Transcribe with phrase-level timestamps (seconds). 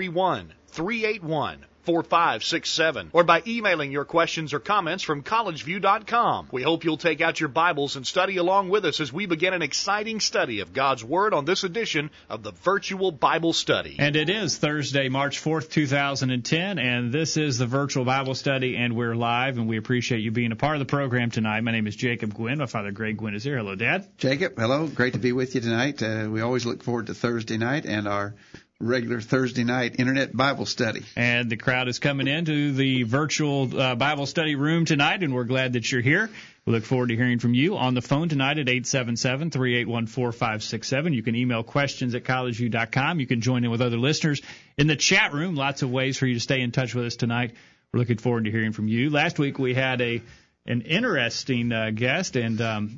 [0.00, 6.48] 331 381 4567 or by emailing your questions or comments from collegeview.com.
[6.52, 9.52] We hope you'll take out your Bibles and study along with us as we begin
[9.52, 13.96] an exciting study of God's Word on this edition of the Virtual Bible Study.
[13.98, 18.96] And it is Thursday, March 4th, 2010, and this is the Virtual Bible Study, and
[18.96, 21.60] we're live, and we appreciate you being a part of the program tonight.
[21.60, 22.58] My name is Jacob Gwynn.
[22.58, 23.58] My father, Greg Gwynn, is here.
[23.58, 24.06] Hello, Dad.
[24.16, 24.86] Jacob, hello.
[24.86, 26.02] Great to be with you tonight.
[26.02, 28.34] Uh, we always look forward to Thursday night and our
[28.80, 31.02] regular Thursday night internet Bible study.
[31.14, 35.44] And the crowd is coming into the virtual uh, Bible study room tonight, and we're
[35.44, 36.30] glad that you're here.
[36.64, 41.14] We look forward to hearing from you on the phone tonight at 877-381-4567.
[41.14, 43.20] You can email questions at collegeview.com.
[43.20, 44.40] You can join in with other listeners
[44.78, 45.54] in the chat room.
[45.54, 47.52] Lots of ways for you to stay in touch with us tonight.
[47.92, 49.10] We're looking forward to hearing from you.
[49.10, 50.22] Last week we had a
[50.66, 52.96] an interesting uh, guest and um,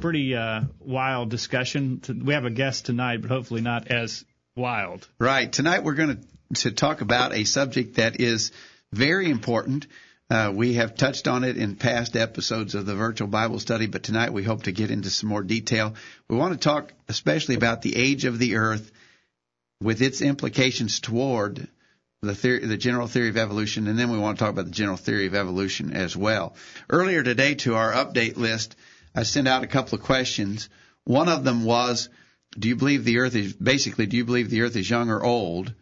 [0.00, 2.02] pretty uh, wild discussion.
[2.24, 4.24] We have a guest tonight, but hopefully not as
[4.56, 5.06] wild.
[5.18, 5.52] Right.
[5.52, 6.16] Tonight we're going
[6.54, 8.52] to, to talk about a subject that is
[8.90, 9.86] very important.
[10.28, 14.02] Uh, we have touched on it in past episodes of the virtual Bible study, but
[14.02, 15.94] tonight we hope to get into some more detail.
[16.28, 18.90] We want to talk especially about the age of the earth
[19.80, 21.68] with its implications toward
[22.22, 24.70] the theory, the general theory of evolution, and then we want to talk about the
[24.70, 26.56] general theory of evolution as well.
[26.88, 28.74] Earlier today to our update list,
[29.14, 30.70] I sent out a couple of questions.
[31.04, 32.08] One of them was,
[32.58, 35.22] do you believe the earth is basically do you believe the earth is young or
[35.22, 35.74] old?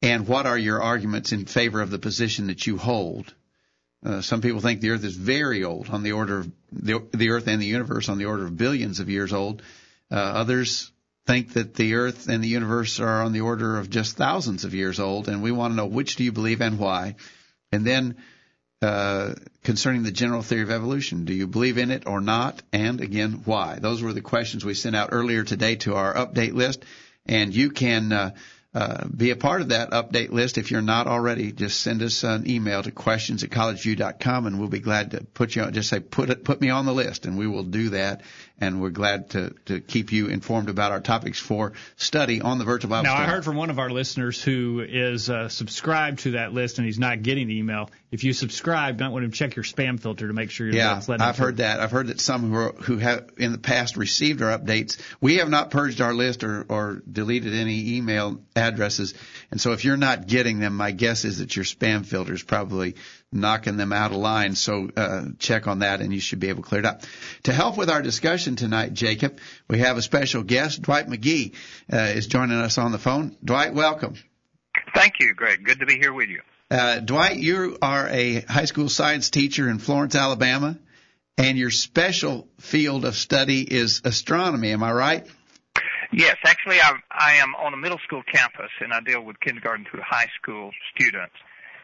[0.00, 3.32] And what are your arguments in favor of the position that you hold?
[4.04, 7.30] Uh, some people think the earth is very old on the order of the, the
[7.30, 9.62] earth and the universe on the order of billions of years old.
[10.10, 10.90] Uh, others
[11.24, 14.74] think that the earth and the universe are on the order of just thousands of
[14.74, 17.14] years old and we want to know which do you believe and why.
[17.70, 18.16] And then
[18.82, 21.24] uh, concerning the general theory of evolution.
[21.24, 22.60] Do you believe in it or not?
[22.72, 23.78] And again, why?
[23.78, 26.84] Those were the questions we sent out earlier today to our update list.
[27.24, 28.30] And you can uh,
[28.74, 30.58] uh, be a part of that update list.
[30.58, 34.68] If you're not already, just send us an email to questions at collegeview.com and we'll
[34.68, 37.26] be glad to put you on, just say, put it, put me on the list
[37.26, 38.22] and we will do that.
[38.62, 42.64] And we're glad to, to keep you informed about our topics for study on the
[42.64, 43.24] virtual Bible Now, study.
[43.24, 46.86] I heard from one of our listeners who is uh, subscribed to that list and
[46.86, 47.90] he's not getting the email.
[48.12, 51.02] If you subscribe, don't want to check your spam filter to make sure you're yeah,
[51.08, 51.80] I've heard that.
[51.80, 54.96] I've heard that some who, are, who have in the past received our updates.
[55.20, 59.14] We have not purged our list or, or deleted any email addresses.
[59.50, 62.44] And so if you're not getting them, my guess is that your spam filter is
[62.44, 62.94] probably
[63.32, 64.54] knocking them out of line.
[64.54, 67.02] So uh, check on that, and you should be able to clear it up.
[67.44, 69.38] To help with our discussion tonight, Jacob,
[69.68, 70.82] we have a special guest.
[70.82, 71.54] Dwight McGee
[71.92, 73.36] uh, is joining us on the phone.
[73.42, 74.14] Dwight, welcome.
[74.94, 75.64] Thank you, Greg.
[75.64, 76.42] Good to be here with you.
[76.70, 80.78] Uh, Dwight, you are a high school science teacher in Florence, Alabama,
[81.36, 84.70] and your special field of study is astronomy.
[84.72, 85.26] Am I right?
[86.12, 89.86] Yes, actually, I, I am on a middle school campus, and I deal with kindergarten
[89.90, 91.34] through high school students.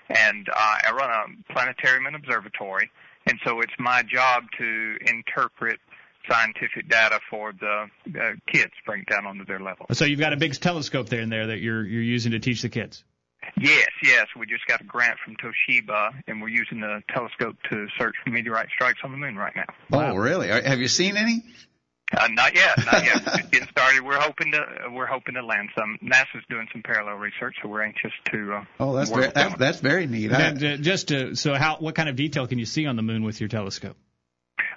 [0.08, 2.90] And uh, I run a planetarium and observatory,
[3.26, 5.80] and so it's my job to interpret
[6.28, 7.86] scientific data for the
[8.18, 9.86] uh, kids, bring it down onto their level.
[9.92, 12.62] So you've got a big telescope there in there that you're you're using to teach
[12.62, 13.04] the kids.
[13.56, 14.26] Yes, yes.
[14.38, 18.30] We just got a grant from Toshiba, and we're using the telescope to search for
[18.30, 19.64] meteorite strikes on the moon right now.
[19.92, 20.48] Oh, really?
[20.48, 21.44] Have you seen any?
[22.16, 23.22] Uh, not yet, not yet.
[23.22, 24.02] Just getting started.
[24.02, 25.98] We're hoping to we're hoping to land some.
[26.02, 28.54] NASA's doing some parallel research, so we're anxious to.
[28.54, 30.32] Uh, oh, that's very, that's, that's very neat.
[30.32, 33.24] I, just to, so, how what kind of detail can you see on the moon
[33.24, 33.96] with your telescope?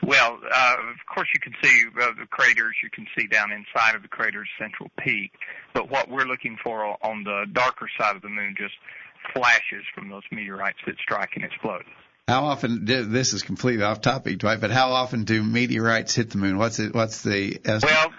[0.04, 2.76] Well, uh, of course you can see uh, the craters.
[2.84, 5.32] You can see down inside of the crater's central peak.
[5.74, 8.74] But what we're looking for on the darker side of the moon just
[9.34, 11.86] flashes from those meteorites that strike and explode.
[12.28, 12.86] How often?
[12.86, 14.62] This is completely off topic, Dwight.
[14.62, 16.58] But how often do meteorites hit the moon?
[16.58, 16.94] What's it?
[16.94, 17.84] What's the estimate?
[17.84, 18.14] Well,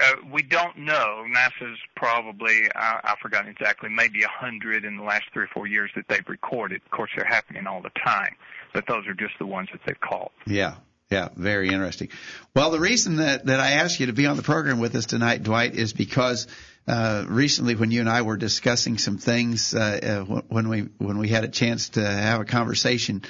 [0.00, 1.24] uh, we don't know.
[1.26, 5.66] NASA's probably, uh, I've forgotten exactly, maybe a hundred in the last three or four
[5.66, 6.82] years that they've recorded.
[6.84, 8.34] Of course, they're happening all the time,
[8.72, 10.32] but those are just the ones that they've caught.
[10.46, 10.74] Yeah,
[11.10, 12.10] yeah, very interesting.
[12.54, 15.06] Well, the reason that, that I asked you to be on the program with us
[15.06, 16.46] tonight, Dwight, is because
[16.88, 21.18] uh, recently when you and I were discussing some things uh, uh, when we when
[21.18, 23.22] we had a chance to have a conversation,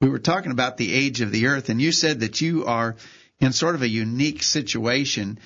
[0.00, 2.96] we were talking about the age of the Earth, and you said that you are
[3.38, 5.38] in sort of a unique situation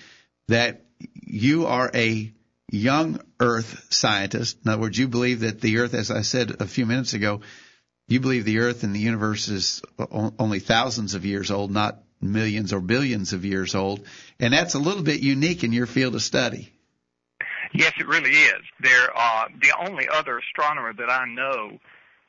[0.48, 2.32] that you are a
[2.70, 4.58] young Earth scientist.
[4.64, 7.40] In other words, you believe that the Earth, as I said a few minutes ago,
[8.06, 12.72] you believe the Earth and the universe is only thousands of years old, not millions
[12.72, 14.06] or billions of years old.
[14.38, 16.72] And that's a little bit unique in your field of study.
[17.72, 18.62] Yes, it really is.
[18.80, 21.78] There, uh, the only other astronomer that I know,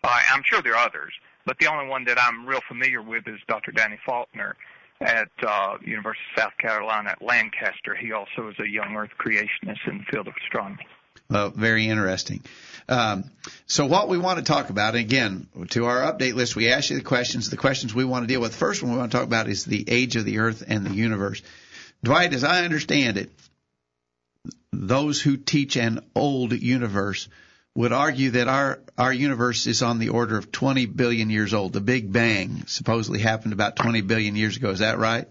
[0.04, 1.14] uh, I'm sure there are others,
[1.46, 3.72] but the only one that I'm real familiar with is Dr.
[3.72, 4.56] Danny Faulkner
[5.02, 7.96] at uh, University of South Carolina at Lancaster.
[7.96, 10.86] He also is a young Earth creationist in the field of astronomy.
[11.30, 12.42] Well, very interesting.
[12.88, 13.26] Um,
[13.66, 16.98] so what we want to talk about, again, to our update list, we ask you
[16.98, 17.50] the questions.
[17.50, 18.52] The questions we want to deal with.
[18.52, 20.86] The first one we want to talk about is the age of the Earth and
[20.86, 21.42] the universe.
[22.04, 23.32] Dwight, as I understand it,
[24.78, 27.30] those who teach an old universe
[27.74, 31.74] would argue that our our universe is on the order of 20 billion years old.
[31.74, 34.72] The Big Bang supposedly happened about 20 billion years ago.
[34.72, 35.28] Is that right?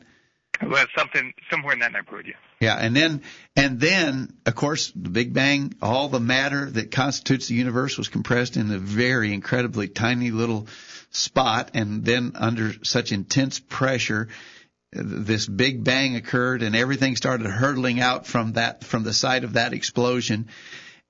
[0.63, 2.35] Well, something somewhere in that neighborhood, yeah.
[2.61, 3.23] Yeah, and then
[3.55, 8.09] and then of course the Big Bang, all the matter that constitutes the universe was
[8.09, 10.67] compressed in a very incredibly tiny little
[11.11, 14.29] spot, and then under such intense pressure,
[14.93, 19.55] this Big Bang occurred, and everything started hurtling out from that from the site of
[19.55, 20.49] that explosion,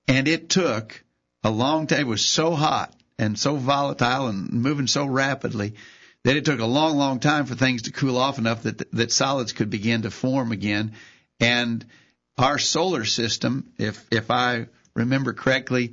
[0.08, 1.02] and it took
[1.44, 2.00] a long time.
[2.00, 5.75] It was so hot and so volatile and moving so rapidly
[6.25, 9.12] that it took a long, long time for things to cool off enough that that
[9.12, 10.93] solids could begin to form again.
[11.38, 11.84] And
[12.38, 15.93] our solar system, if if I remember correctly,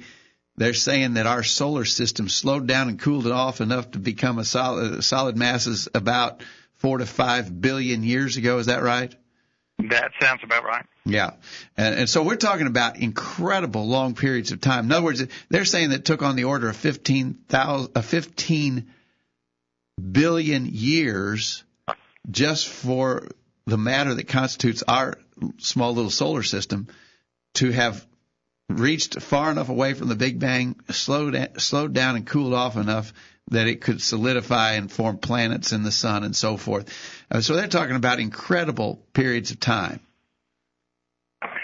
[0.58, 4.40] they're saying that our solar system slowed down and cooled it off enough to become
[4.40, 6.42] a solid solid masses about
[6.84, 8.60] four to five billion years ago.
[8.60, 9.16] Is that right?
[9.80, 10.86] That sounds about right.
[11.06, 11.32] Yeah,
[11.76, 14.86] and, and so we're talking about incredible long periods of time.
[14.86, 18.02] In other words, they're saying that it took on the order of fifteen thousand, uh,
[18.02, 18.92] fifteen
[20.00, 21.64] billion years
[22.30, 23.28] just for
[23.66, 25.18] the matter that constitutes our
[25.58, 26.88] small little solar system
[27.56, 28.06] to have
[28.70, 33.14] reached far enough away from the Big Bang, slowed slowed down and cooled off enough
[33.50, 36.90] that it could solidify and form planets in the sun and so forth.
[37.30, 40.00] Uh, so they're talking about incredible periods of time.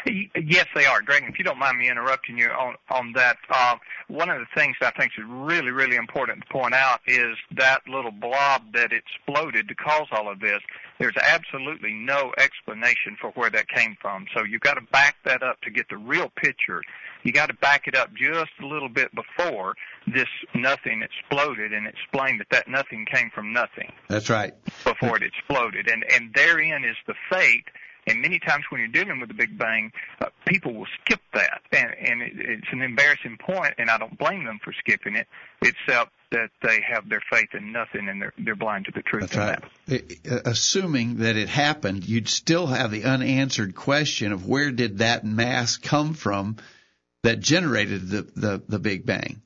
[0.06, 1.24] Yes, they are, Greg.
[1.28, 3.76] If you don't mind me interrupting you on on that, uh,
[4.08, 7.81] one of the things I think is really, really important to point out is that
[7.88, 10.60] little blob that exploded to cause all of this.
[11.00, 14.26] There's absolutely no explanation for where that came from.
[14.36, 16.81] So you've got to back that up to get the real picture.
[17.24, 19.75] You got to back it up just a little bit before
[20.07, 23.92] this nothing exploded and explain that that nothing came from nothing.
[24.07, 24.54] That's right.
[24.83, 27.66] Before it exploded, and and therein is the fate
[28.10, 31.62] and many times when you're dealing with the Big Bang, uh, people will skip that,
[31.71, 35.27] and, and it, it's an embarrassing point, and I don't blame them for skipping it,
[35.62, 39.31] except that they have their faith in nothing and they're they're blind to the truth.
[39.31, 39.63] That's right.
[39.88, 40.31] That.
[40.31, 45.25] Uh, assuming that it happened, you'd still have the unanswered question of where did that
[45.25, 46.57] mass come from
[47.24, 49.42] that generated the the, the Big Bang.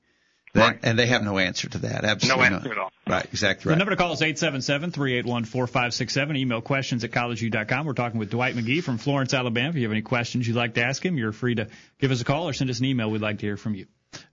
[0.53, 0.79] That, right.
[0.83, 2.05] And they have no answer to that.
[2.05, 2.77] Absolutely no answer not.
[2.77, 2.91] at all.
[3.07, 3.75] Right, exactly right.
[3.75, 6.37] The number to call is 877-381-4567.
[6.37, 7.87] Email questions at collegeview.com.
[7.87, 9.69] We're talking with Dwight McGee from Florence, Alabama.
[9.69, 12.21] If you have any questions you'd like to ask him, you're free to give us
[12.21, 13.09] a call or send us an email.
[13.09, 13.87] We'd like to hear from you.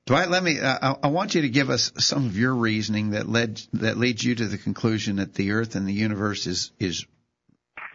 [0.04, 0.60] Dwight, let me.
[0.60, 4.22] Uh, I want you to give us some of your reasoning that led that leads
[4.22, 7.06] you to the conclusion that the Earth and the universe is is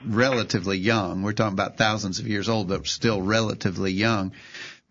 [0.04, 1.22] relatively young.
[1.22, 4.32] We're talking about thousands of years old, but still relatively young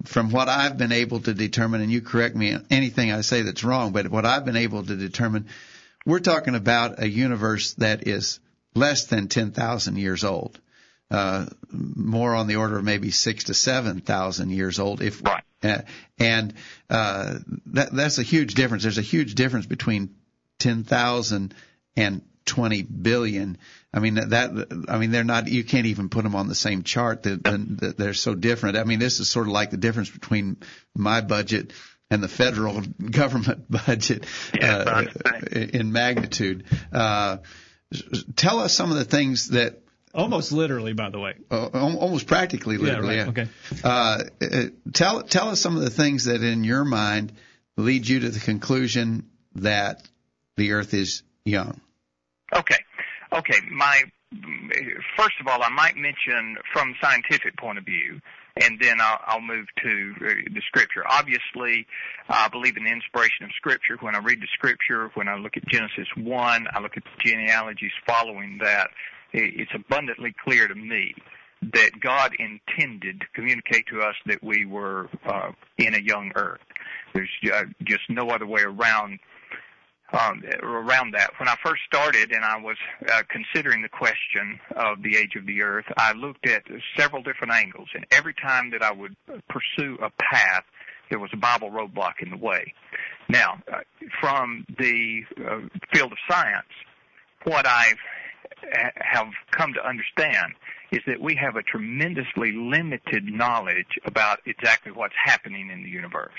[0.04, 3.64] from what I've been able to determine, and you correct me anything I say that's
[3.64, 5.46] wrong, but what I've been able to determine,
[6.04, 8.40] we're talking about a universe that is
[8.74, 10.58] less than 10,000 years old.
[11.10, 15.02] Uh, more on the order of maybe six to seven thousand years old.
[15.02, 15.44] If right.
[15.62, 15.82] uh,
[16.18, 16.54] and
[16.88, 18.82] uh, that that's a huge difference.
[18.82, 20.14] There's a huge difference between
[20.58, 21.54] ten thousand
[21.94, 23.58] and 20 billion.
[23.94, 26.82] I mean that I mean they're not you can't even put them on the same
[26.82, 27.22] chart.
[27.22, 28.76] They're, they're so different.
[28.76, 30.56] I mean this is sort of like the difference between
[30.96, 31.72] my budget
[32.10, 34.26] and the federal government budget
[34.60, 35.04] uh,
[35.52, 36.64] in magnitude.
[36.92, 37.38] Uh,
[38.34, 39.80] tell us some of the things that
[40.12, 41.34] Almost literally, by the way.
[41.50, 43.16] Uh, almost practically, literally.
[43.16, 43.36] Yeah, right.
[43.36, 43.42] yeah.
[43.42, 43.48] Okay.
[43.82, 47.32] Uh, uh, tell tell us some of the things that, in your mind,
[47.76, 50.06] lead you to the conclusion that
[50.54, 51.80] the Earth is young.
[52.52, 52.83] Okay.
[53.34, 53.58] Okay.
[53.70, 54.02] My
[55.16, 58.20] first of all, I might mention from scientific point of view,
[58.60, 61.04] and then I'll, I'll move to uh, the scripture.
[61.08, 61.86] Obviously,
[62.28, 63.96] I believe in the inspiration of scripture.
[64.00, 67.30] When I read the scripture, when I look at Genesis 1, I look at the
[67.30, 68.90] genealogies following that,
[69.32, 71.12] it's abundantly clear to me
[71.72, 76.60] that God intended to communicate to us that we were uh, in a young earth.
[77.14, 79.18] There's uh, just no other way around
[80.12, 81.30] um, around that.
[81.38, 82.76] When I first started and I was
[83.10, 86.62] uh, considering the question of the age of the earth, I looked at
[86.96, 89.16] several different angles, and every time that I would
[89.48, 90.64] pursue a path,
[91.10, 92.74] there was a Bible roadblock in the way.
[93.28, 93.80] Now, uh,
[94.20, 95.60] from the uh,
[95.92, 96.66] field of science,
[97.44, 97.94] what I
[98.96, 100.54] have come to understand
[100.92, 106.30] is that we have a tremendously limited knowledge about exactly what's happening in the universe.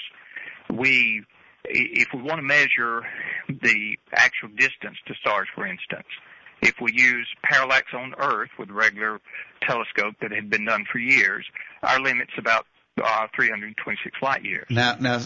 [0.72, 1.24] We
[1.70, 3.04] if we want to measure
[3.48, 6.08] the actual distance to stars, for instance,
[6.62, 9.20] if we use parallax on Earth with a regular
[9.62, 11.46] telescope that had been done for years,
[11.84, 12.66] our limit's about
[13.04, 14.66] uh, 326 light years.
[14.70, 15.20] Now, now,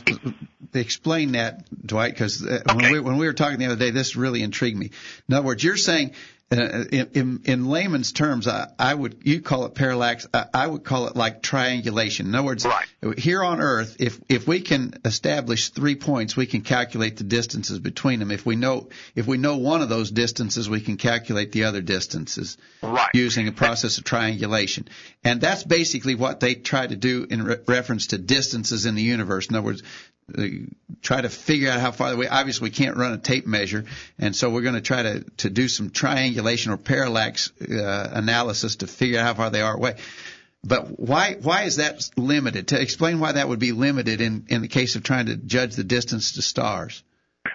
[0.74, 2.76] explain that, Dwight, because uh, okay.
[2.76, 4.92] when, we, when we were talking the other day, this really intrigued me.
[5.28, 6.14] In other words, you're saying
[6.52, 10.26] in, in, in, layman's terms, I, I, would you call it parallax.
[10.34, 12.26] I, I, would call it like triangulation.
[12.26, 13.20] In other words, right.
[13.20, 17.78] here on Earth, if if we can establish three points, we can calculate the distances
[17.78, 18.32] between them.
[18.32, 21.82] If we know if we know one of those distances, we can calculate the other
[21.82, 23.10] distances right.
[23.14, 24.88] using a process of triangulation.
[25.24, 29.04] And that's basically what they try to do in re- reference to distances in the
[29.04, 29.48] universe.
[29.48, 30.19] In other words, uh,
[31.02, 32.28] try to figure out how far away.
[32.28, 33.86] Obviously, we can't run a tape measure,
[34.18, 38.78] and so we're going to try to to do some triangulation or parallax uh, analysis
[38.78, 39.96] to figure out how far they are away.
[40.64, 42.70] But why why is that limited?
[42.70, 45.76] To explain why that would be limited in in the case of trying to judge
[45.76, 47.04] the distance to stars.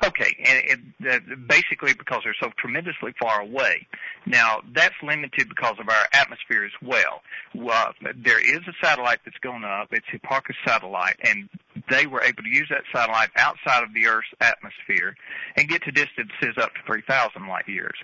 [0.03, 3.87] Okay, and it, uh, basically because they're so tremendously far away.
[4.27, 7.21] Now that's limited because of our atmosphere as well.
[7.55, 9.89] Uh, there is a satellite that's going up.
[9.93, 11.49] It's Hipparcos satellite, and
[11.91, 15.17] they were able to use that satellite outside of the Earth's atmosphere
[15.57, 17.97] and get to distances up to 3,000 light years.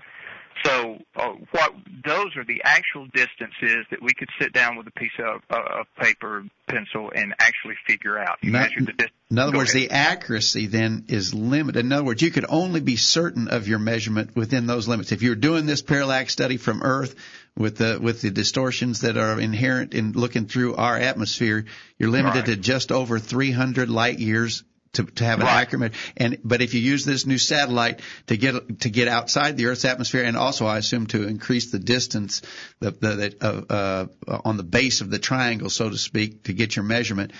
[0.64, 1.72] So uh, what
[2.04, 5.80] those are the actual distances that we could sit down with a piece of, uh,
[5.80, 8.38] of paper, pencil, and actually figure out.
[8.42, 9.10] You Not, the distance.
[9.30, 9.90] In other Go words, ahead.
[9.90, 11.84] the accuracy then is limited.
[11.84, 15.12] In other words, you could only be certain of your measurement within those limits.
[15.12, 17.14] If you're doing this parallax study from Earth
[17.56, 21.64] with the with the distortions that are inherent in looking through our atmosphere,
[21.98, 22.46] you're limited right.
[22.46, 25.62] to just over 300 light years to, to have an right.
[25.62, 29.66] accurate and but if you use this new satellite to get to get outside the
[29.66, 32.42] Earth's atmosphere and also I assume to increase the distance
[32.80, 36.52] the, the, the uh, uh, on the base of the triangle so to speak to
[36.52, 37.32] get your measurement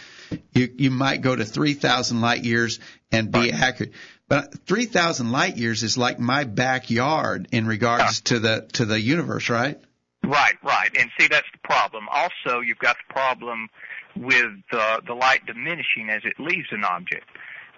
[0.52, 2.78] you you might go to 3000 light years
[3.10, 3.54] and be right.
[3.54, 3.92] accurate
[4.28, 9.48] but 3000 light years is like my backyard in regards to the to the universe
[9.48, 9.80] right
[10.24, 13.68] right right and see that's the problem also you've got the problem
[14.16, 17.24] with uh, the light diminishing as it leaves an object.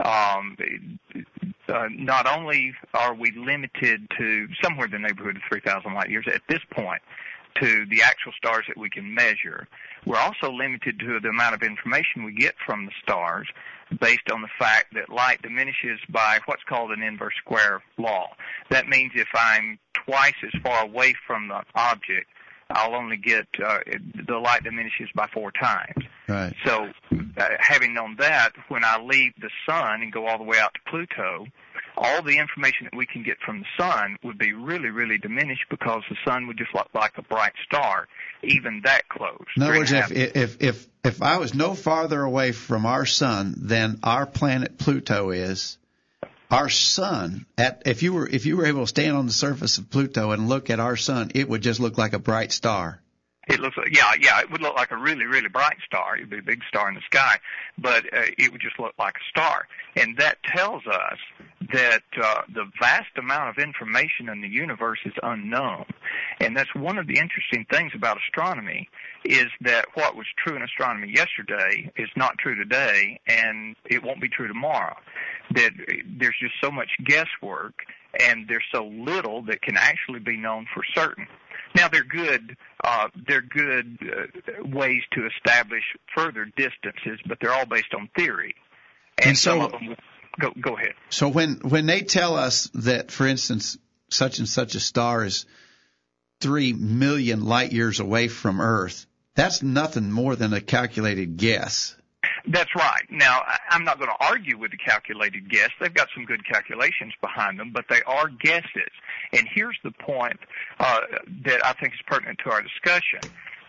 [0.03, 0.57] Um,
[1.69, 6.27] uh, not only are we limited to somewhere in the neighborhood of 3,000 light years
[6.33, 7.01] at this point
[7.61, 9.69] to the actual stars that we can measure,
[10.05, 13.47] we're also limited to the amount of information we get from the stars
[14.01, 18.29] based on the fact that light diminishes by what's called an inverse square law.
[18.71, 22.29] That means if I'm twice as far away from the object,
[22.73, 23.79] I'll only get uh,
[24.27, 26.05] the light diminishes by four times.
[26.29, 26.55] Right.
[26.65, 26.89] So,
[27.37, 30.75] uh, having known that, when I leave the sun and go all the way out
[30.75, 31.47] to Pluto,
[31.97, 35.65] all the information that we can get from the sun would be really, really diminished
[35.71, 38.09] because the sun would just look like a bright star,
[38.43, 39.45] even that close.
[39.57, 43.55] In other words, if, if if if I was no farther away from our sun
[43.59, 45.79] than our planet Pluto is,
[46.53, 49.79] our sun at if you were if you were able to stand on the surface
[49.79, 53.01] of Pluto and look at our sun, it would just look like a bright star.
[53.49, 56.17] It looks like, yeah, yeah, it would look like a really, really bright star.
[56.17, 57.41] It'd be a big star in the sky,
[57.77, 59.67] but uh, it would just look like a star.
[59.97, 61.19] And that tells us
[61.73, 65.87] that uh, the vast amount of information in the universe is unknown.
[66.41, 68.89] And that's one of the interesting things about astronomy
[69.25, 74.21] is that what was true in astronomy yesterday is not true today, and it won't
[74.21, 74.97] be true tomorrow.
[75.55, 75.73] That
[76.19, 77.75] there's just so much guesswork,
[78.21, 81.27] and there's so little that can actually be known for certain.
[81.75, 82.57] Now they're good.
[82.85, 88.55] Uh, they're good uh, ways to establish further distances, but they're all based on theory.
[89.19, 89.97] And, and so, some of them,
[90.39, 90.95] go go ahead.
[91.11, 93.79] So when when they tell us that, for instance,
[94.11, 95.47] such and such a star is
[96.41, 101.97] three million light years away from Earth, that's nothing more than a calculated guess.
[102.47, 103.05] That's right.
[103.11, 105.71] Now, I'm not going to argue with the calculated guess.
[105.81, 108.93] They've got some good calculations behind them, but they are guesses.
[109.33, 110.39] And here's the point
[110.79, 111.01] uh,
[111.45, 113.21] that I think is pertinent to our discussion,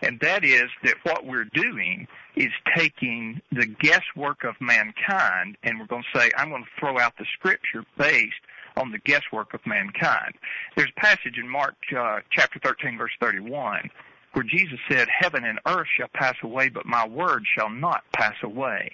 [0.02, 2.06] and that is that what we're doing
[2.36, 6.98] is taking the guesswork of mankind, and we're going to say, I'm going to throw
[6.98, 8.34] out the scripture based
[8.76, 10.34] on the guesswork of mankind.
[10.76, 13.90] There's a passage in Mark uh, chapter 13, verse 31
[14.34, 18.34] where Jesus said, Heaven and earth shall pass away, but my word shall not pass
[18.42, 18.92] away.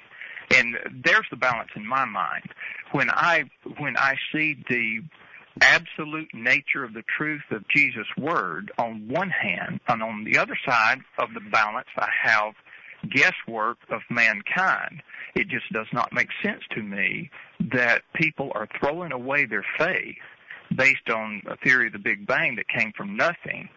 [0.54, 2.44] And there's the balance in my mind.
[2.92, 3.44] When I
[3.78, 5.00] when I see the
[5.60, 10.58] absolute nature of the truth of Jesus' word on one hand, and on the other
[10.66, 12.54] side of the balance, I have
[13.08, 15.02] guesswork of mankind.
[15.34, 17.30] It just does not make sense to me
[17.72, 20.16] that people are throwing away their faith
[20.76, 23.68] based on a theory of the Big Bang that came from nothing,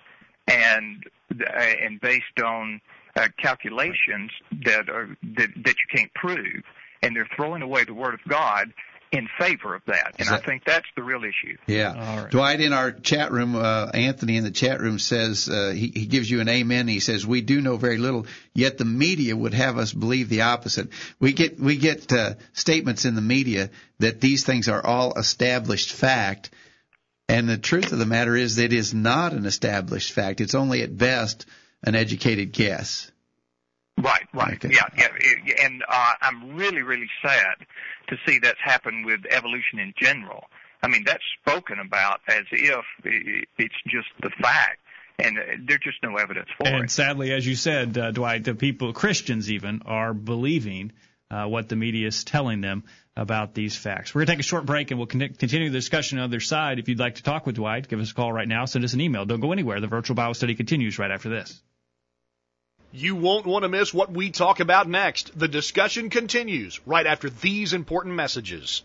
[0.48, 2.82] and and based on
[3.16, 4.32] uh, calculations
[4.66, 6.64] that are that, that you can't prove,
[7.02, 8.74] and they're throwing away the Word of God
[9.14, 11.56] in favor of that, and that, I think that's the real issue.
[11.68, 12.32] Yeah, right.
[12.32, 16.08] Dwight in our chat room, uh, Anthony in the chat room says uh, he, he
[16.08, 16.88] gives you an amen.
[16.88, 20.42] He says we do know very little, yet the media would have us believe the
[20.42, 20.90] opposite.
[21.20, 23.70] We get we get uh, statements in the media
[24.00, 26.50] that these things are all established fact,
[27.30, 30.42] and the truth of the matter is that it is not an established fact.
[30.42, 31.46] It's only at best
[31.84, 33.12] an educated guess.
[33.98, 34.74] Right, right, okay.
[34.74, 37.56] yeah, yeah, and uh, I'm really, really sad
[38.08, 40.46] to see that's happened with evolution in general.
[40.82, 44.82] I mean, that's spoken about as if it's just the fact,
[45.20, 45.38] and
[45.68, 46.80] there's just no evidence for and it.
[46.82, 50.92] And sadly, as you said, uh, Dwight, the people, Christians even, are believing
[51.30, 52.84] uh, what the media is telling them
[53.16, 54.14] about these facts.
[54.14, 56.36] We're going to take a short break and we'll con- continue the discussion on the
[56.36, 56.80] other side.
[56.80, 58.66] If you'd like to talk with Dwight, give us a call right now.
[58.66, 59.26] Send us an email.
[59.26, 59.80] Don't go anywhere.
[59.80, 61.62] The virtual Bible study continues right after this.
[62.92, 65.38] You won't want to miss what we talk about next.
[65.38, 68.84] The discussion continues right after these important messages.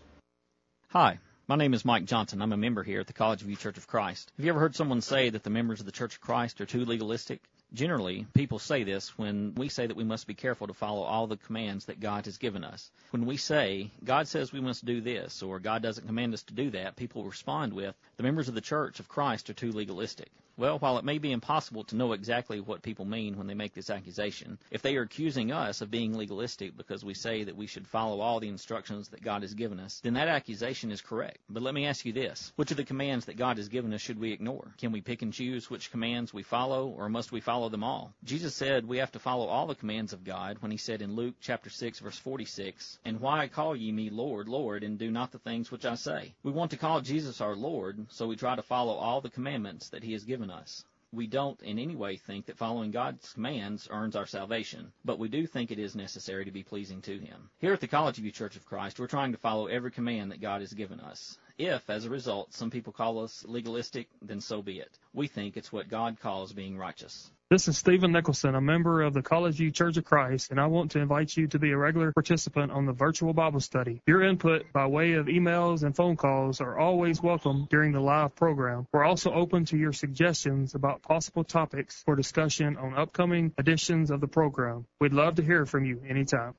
[0.89, 2.41] Hi, my name is Mike Johnson.
[2.41, 4.31] I'm a member here at the College View Church of Christ.
[4.37, 6.65] Have you ever heard someone say that the members of the Church of Christ are
[6.65, 7.41] too legalistic?
[7.73, 11.27] Generally, people say this when we say that we must be careful to follow all
[11.27, 12.89] the commands that God has given us.
[13.11, 16.53] When we say, God says we must do this, or God doesn't command us to
[16.53, 20.29] do that, people respond with, the members of the Church of Christ are too legalistic.
[20.59, 23.73] Well, while it may be impossible to know exactly what people mean when they make
[23.73, 27.65] this accusation, if they are accusing us of being legalistic because we say that we
[27.65, 31.37] should follow all the instructions that God has given us, then that accusation is correct.
[31.49, 32.51] But let me ask you this.
[32.57, 34.73] Which of the commands that God has given us should we ignore?
[34.77, 38.13] Can we pick and choose which commands we follow, or must we follow them all?
[38.23, 41.15] Jesus said we have to follow all the commands of God when he said in
[41.15, 45.33] Luke chapter 6 verse 46, And why call ye me Lord, Lord, and do not
[45.33, 46.33] the things which I say?
[46.43, 49.89] We want to call Jesus our Lord, so we try to follow all the commandments
[49.89, 50.85] that he has given us.
[51.11, 55.27] We don't in any way think that following God's commands earns our salvation, but we
[55.27, 57.49] do think it is necessary to be pleasing to Him.
[57.57, 60.39] Here at the College View Church of Christ, we're trying to follow every command that
[60.39, 61.39] God has given us.
[61.57, 64.99] If, as a result, some people call us legalistic, then so be it.
[65.11, 67.31] We think it's what God calls being righteous.
[67.51, 70.67] This is Stephen Nicholson, a member of the College View Church of Christ, and I
[70.67, 74.03] want to invite you to be a regular participant on the virtual Bible study.
[74.05, 78.35] Your input by way of emails and phone calls are always welcome during the live
[78.35, 78.85] program.
[78.93, 84.21] We're also open to your suggestions about possible topics for discussion on upcoming editions of
[84.21, 84.85] the program.
[85.01, 86.53] We'd love to hear from you anytime.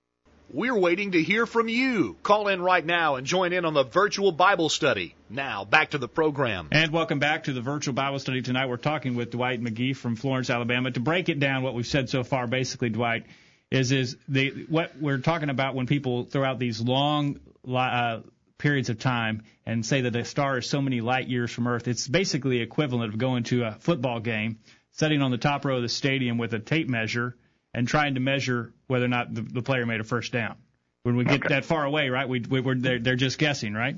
[0.52, 2.16] We're waiting to hear from you.
[2.24, 5.14] Call in right now and join in on the virtual Bible study.
[5.28, 6.70] Now, back to the program.
[6.72, 8.68] And welcome back to the virtual Bible study tonight.
[8.68, 10.90] We're talking with Dwight McGee from Florence, Alabama.
[10.90, 13.26] To break it down, what we've said so far, basically, Dwight,
[13.70, 17.38] is is the what we're talking about when people throw out these long
[17.72, 18.18] uh,
[18.58, 21.86] periods of time and say that a star is so many light years from Earth.
[21.86, 24.58] It's basically equivalent of going to a football game,
[24.90, 27.36] sitting on the top row of the stadium with a tape measure
[27.72, 30.56] and trying to measure whether or not the, the player made a first down.
[31.04, 31.48] When we get okay.
[31.54, 32.28] that far away, right?
[32.28, 33.96] We, we we're they're, they're just guessing, right?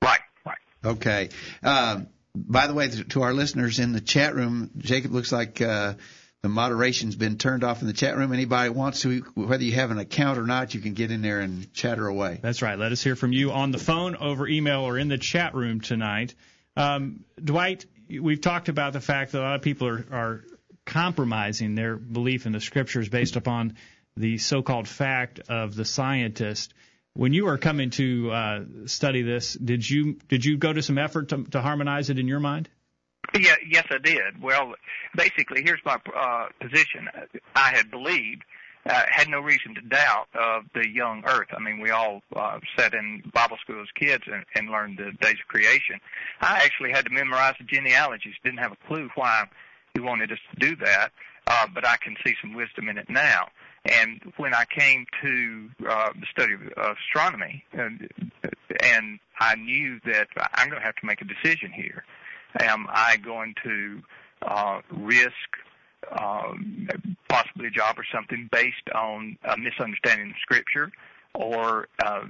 [0.00, 0.58] Right, right.
[0.84, 1.30] Okay.
[1.62, 2.02] Uh,
[2.36, 5.94] by the way, to our listeners in the chat room, Jacob looks like uh,
[6.42, 8.32] the moderation's been turned off in the chat room.
[8.32, 11.40] Anybody wants to, whether you have an account or not, you can get in there
[11.40, 12.38] and chatter away.
[12.42, 12.78] That's right.
[12.78, 15.80] Let us hear from you on the phone, over email, or in the chat room
[15.80, 16.34] tonight.
[16.76, 20.44] Um, Dwight, we've talked about the fact that a lot of people are, are
[20.84, 23.76] compromising their belief in the scriptures based upon
[24.16, 26.72] the so-called fact of the scientist.
[27.14, 30.98] When you were coming to uh, study this, did you did you go to some
[30.98, 32.68] effort to, to harmonize it in your mind?
[33.34, 34.40] Yeah, yes, I did.
[34.40, 34.74] Well,
[35.16, 37.08] basically, here's my uh, position.
[37.54, 38.42] I had believed,
[38.84, 41.48] uh, had no reason to doubt of the young Earth.
[41.56, 45.12] I mean, we all uh, sat in Bible school as kids and, and learned the
[45.20, 46.00] days of creation.
[46.40, 48.34] I actually had to memorize the genealogies.
[48.44, 49.44] Didn't have a clue why
[49.94, 51.10] he wanted us to do that,
[51.46, 53.48] uh, but I can see some wisdom in it now.
[53.88, 58.08] And when I came to uh, the study of astronomy, and,
[58.82, 62.04] and I knew that I'm going to have to make a decision here.
[62.60, 64.02] Am I going to
[64.42, 65.32] uh, risk
[66.18, 66.88] um,
[67.28, 70.90] possibly a job or something based on a misunderstanding of Scripture,
[71.34, 72.22] or uh,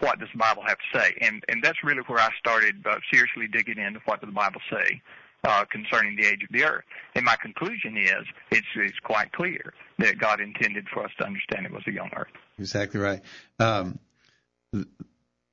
[0.00, 1.16] what does the Bible have to say?
[1.20, 4.60] And and that's really where I started uh, seriously digging into what does the Bible
[4.70, 5.02] say
[5.46, 6.84] uh, concerning the age of the earth.
[7.14, 11.64] And my conclusion is it's, it's quite clear that God intended for us to understand
[11.64, 12.32] it was a young earth.
[12.58, 13.22] Exactly right.
[13.58, 13.98] Um,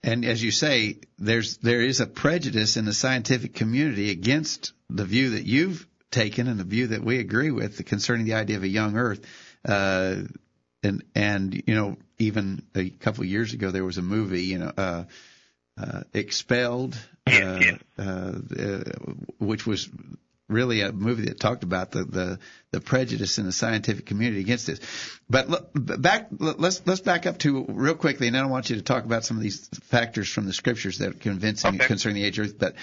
[0.03, 5.06] and as you say, there's there is a prejudice in the scientific community against the
[5.06, 8.63] view that you've taken and the view that we agree with concerning the idea of
[8.63, 9.25] a young Earth.
[9.63, 10.23] Uh,
[10.82, 14.60] and and you know, even a couple of years ago, there was a movie, you
[14.60, 15.03] know, uh,
[16.13, 17.62] Expelled, uh,
[17.97, 18.83] uh,
[19.39, 19.89] which was
[20.49, 22.39] really a movie that talked about the, the,
[22.71, 24.79] the prejudice in the scientific community against this.
[25.29, 28.81] But look, back, let's let's back up to real quickly, and I want you to
[28.81, 31.88] talk about some of these factors from the scriptures that are convincing okay.
[31.88, 32.59] concerning the age of Earth.
[32.59, 32.75] But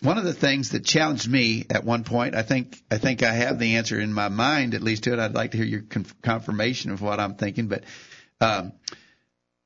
[0.00, 3.32] one of the things that challenged me at one point, I think I think I
[3.32, 5.18] have the answer in my mind at least to it.
[5.18, 5.84] I'd like to hear your
[6.22, 7.68] confirmation of what I'm thinking.
[7.68, 7.84] But
[8.40, 8.72] um,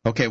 [0.05, 0.29] okay,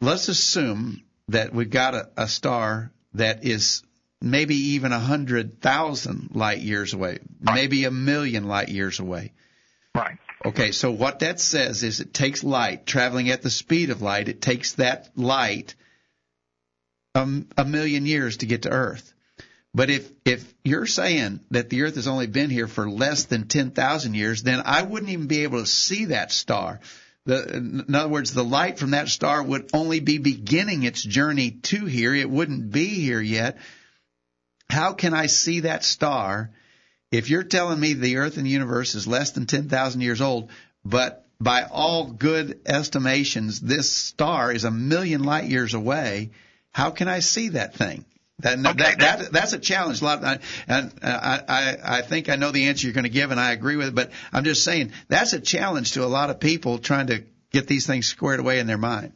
[0.00, 3.82] let's assume that we've got a, a star that is
[4.20, 7.54] maybe even a hundred thousand light years away, right.
[7.54, 9.32] maybe a million light years away.
[9.94, 10.18] Right.
[10.44, 14.28] Okay, so what that says is it takes light traveling at the speed of light.
[14.28, 15.74] It takes that light
[17.14, 19.12] a, a million years to get to Earth.
[19.74, 23.48] But if if you're saying that the Earth has only been here for less than
[23.48, 26.80] ten thousand years, then I wouldn't even be able to see that star.
[27.28, 31.50] The, in other words, the light from that star would only be beginning its journey
[31.50, 32.14] to here.
[32.14, 33.58] It wouldn't be here yet.
[34.70, 36.50] How can I see that star
[37.12, 40.50] if you're telling me the earth and the universe is less than 10,000 years old,
[40.86, 46.30] but by all good estimations, this star is a million light years away?
[46.72, 48.06] How can I see that thing?
[48.40, 50.00] That, okay, that, that, that's a challenge.
[50.00, 53.04] A lot, of, and uh, I, I, I think I know the answer you're going
[53.04, 53.94] to give, and I agree with it.
[53.94, 57.66] But I'm just saying that's a challenge to a lot of people trying to get
[57.66, 59.12] these things squared away in their mind.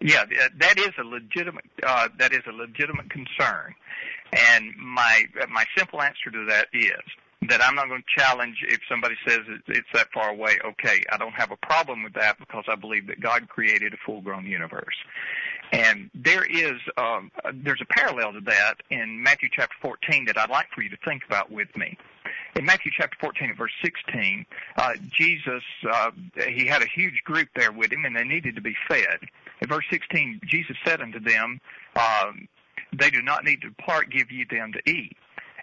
[0.00, 3.74] Yeah, uh, that is a legitimate uh, that is a legitimate concern,
[4.32, 7.00] and my uh, my simple answer to that is
[7.42, 10.58] that I'm not going to challenge if somebody says it's that far away.
[10.64, 13.96] Okay, I don't have a problem with that because I believe that God created a
[14.04, 14.96] full-grown universe.
[15.72, 20.50] And there is um, there's a parallel to that in Matthew chapter 14 that I'd
[20.50, 21.96] like for you to think about with me.
[22.56, 24.46] In Matthew chapter 14 verse 16,
[24.76, 26.10] uh, Jesus uh,
[26.48, 29.20] he had a huge group there with him, and they needed to be fed.
[29.60, 31.60] In verse 16, Jesus said unto them,
[31.96, 32.48] um,
[32.92, 35.16] "They do not need to depart; give ye them to eat."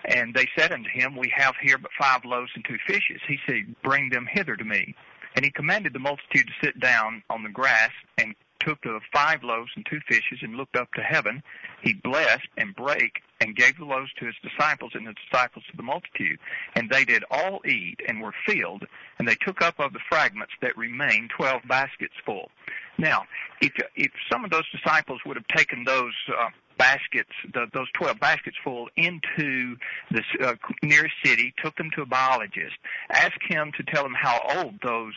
[0.04, 3.22] And they said unto him, We have here but five loaves and two fishes.
[3.28, 4.96] He said, Bring them hither to me.
[5.36, 9.44] And he commanded the multitude to sit down on the grass, and took the five
[9.44, 11.44] loaves and two fishes, and looked up to heaven.
[11.82, 15.78] He blessed and brake, and gave the loaves to his disciples, and the disciples to
[15.78, 16.40] the multitude.
[16.76, 18.86] And they did all eat, and were filled.
[19.20, 22.50] And they took up of the fragments that remained twelve baskets full.
[22.98, 23.26] Now,
[23.62, 28.20] if if some of those disciples would have taken those uh, baskets, the, those 12
[28.20, 29.76] baskets full into
[30.12, 32.76] the uh, nearest city, took them to a biologist,
[33.10, 35.14] asked him to tell them how old those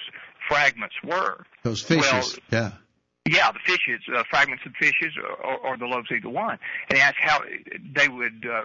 [0.48, 1.44] fragments were.
[1.62, 2.70] Those fishes, well, yeah.
[3.28, 5.12] Yeah, the fishes, uh, fragments of fishes,
[5.44, 6.58] or, or the loaves, either one.
[6.88, 7.40] And he asked how
[7.94, 8.62] they would uh,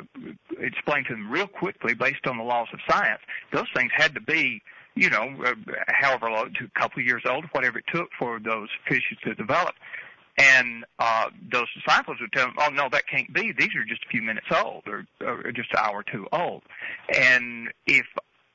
[0.57, 3.19] explain to them real quickly, based on the laws of science.
[3.51, 4.61] Those things had to be,
[4.95, 5.55] you know, uh,
[5.87, 9.75] however long, a couple of years old, whatever it took for those fishes to develop.
[10.37, 13.51] And uh, those disciples would tell him, "Oh no, that can't be.
[13.51, 16.63] These are just a few minutes old, or, or just an hour or two old."
[17.15, 18.05] And if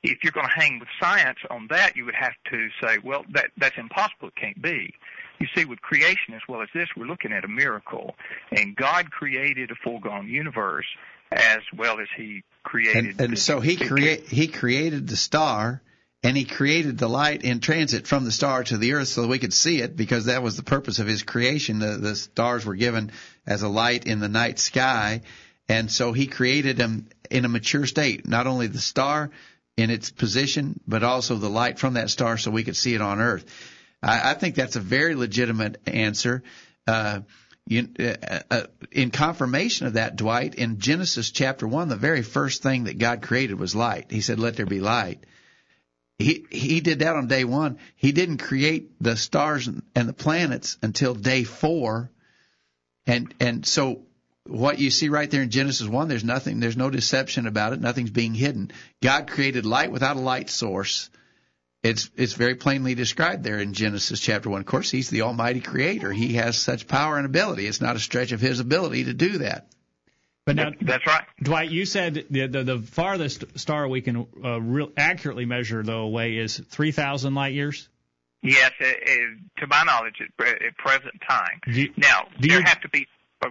[0.03, 3.23] if you're going to hang with science on that, you would have to say, "Well,
[3.31, 4.27] that that's impossible.
[4.27, 4.93] It can't be."
[5.39, 8.15] You see, with creation as well as this, we're looking at a miracle,
[8.51, 10.87] and God created a full-grown universe
[11.31, 13.11] as well as He created.
[13.11, 15.81] And, and so He create He created the star
[16.21, 19.29] and he created the light in transit from the star to the earth so that
[19.29, 21.79] we could see it because that was the purpose of his creation.
[21.79, 23.11] The, the stars were given
[23.47, 25.21] as a light in the night sky.
[25.69, 29.31] And so he created them in a mature state, not only the star
[29.77, 33.01] in its position, but also the light from that star so we could see it
[33.01, 33.45] on earth.
[34.03, 36.43] I, I think that's a very legitimate answer.
[36.85, 37.21] Uh,
[37.65, 42.61] you, uh, uh, in confirmation of that, Dwight, in Genesis chapter 1, the very first
[42.61, 44.11] thing that God created was light.
[44.11, 45.23] He said, let there be light.
[46.19, 47.79] He he did that on day one.
[47.95, 52.11] He didn't create the stars and the planets until day four,
[53.07, 54.01] and and so
[54.45, 57.79] what you see right there in Genesis one, there's nothing, there's no deception about it.
[57.79, 58.71] Nothing's being hidden.
[59.01, 61.09] God created light without a light source.
[61.83, 64.59] It's it's very plainly described there in Genesis chapter one.
[64.59, 66.11] Of course, He's the Almighty Creator.
[66.11, 67.65] He has such power and ability.
[67.65, 69.69] It's not a stretch of His ability to do that.
[70.45, 71.69] But now, that's right, Dwight.
[71.69, 76.37] You said the the, the farthest star we can uh, real accurately measure though away
[76.37, 77.87] is three thousand light years.
[78.41, 81.59] Yes, it, it, to my knowledge, at, at present time.
[81.67, 83.05] You, now there you, have to be.
[83.43, 83.49] Uh,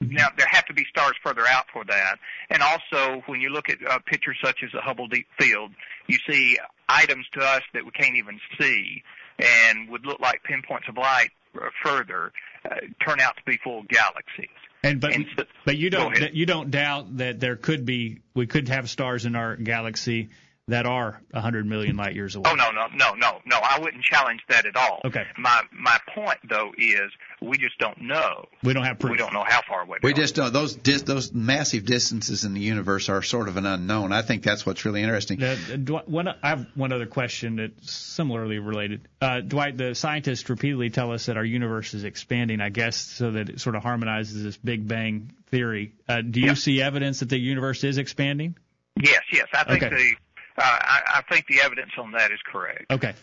[0.00, 2.18] Now there have to be stars further out for that,
[2.50, 5.72] and also when you look at uh, pictures such as the Hubble Deep Field,
[6.06, 6.56] you see
[6.88, 9.02] items to us that we can't even see,
[9.40, 12.30] and would look like pinpoints of light uh, further,
[12.64, 14.54] uh, turn out to be full galaxies.
[14.82, 18.46] And but And so- but you don't you don't doubt that there could be we
[18.46, 20.30] could have stars in our galaxy
[20.68, 22.50] that are 100 million light years away.
[22.50, 23.58] Oh no, no, no, no, no!
[23.62, 25.00] I wouldn't challenge that at all.
[25.04, 25.24] Okay.
[25.38, 28.44] My my point though is we just don't know.
[28.62, 29.12] We don't have proof.
[29.12, 29.98] We don't know how far away.
[30.02, 30.22] We they are.
[30.22, 30.52] just don't.
[30.52, 34.12] Those dis, those massive distances in the universe are sort of an unknown.
[34.12, 35.42] I think that's what's really interesting.
[35.42, 39.08] Uh, Dwight, one, I have one other question that's similarly related.
[39.20, 43.30] Uh, Dwight, the scientists repeatedly tell us that our universe is expanding, I guess, so
[43.32, 45.92] that it sort of harmonizes this Big Bang theory.
[46.08, 46.54] Uh, do you Yeah.
[46.54, 48.56] see evidence that the universe is expanding?
[49.00, 49.46] Yes, yes.
[49.54, 49.94] I think Okay.
[49.94, 50.14] the
[50.60, 52.86] I, I think the evidence on that is correct.
[52.90, 53.14] Okay.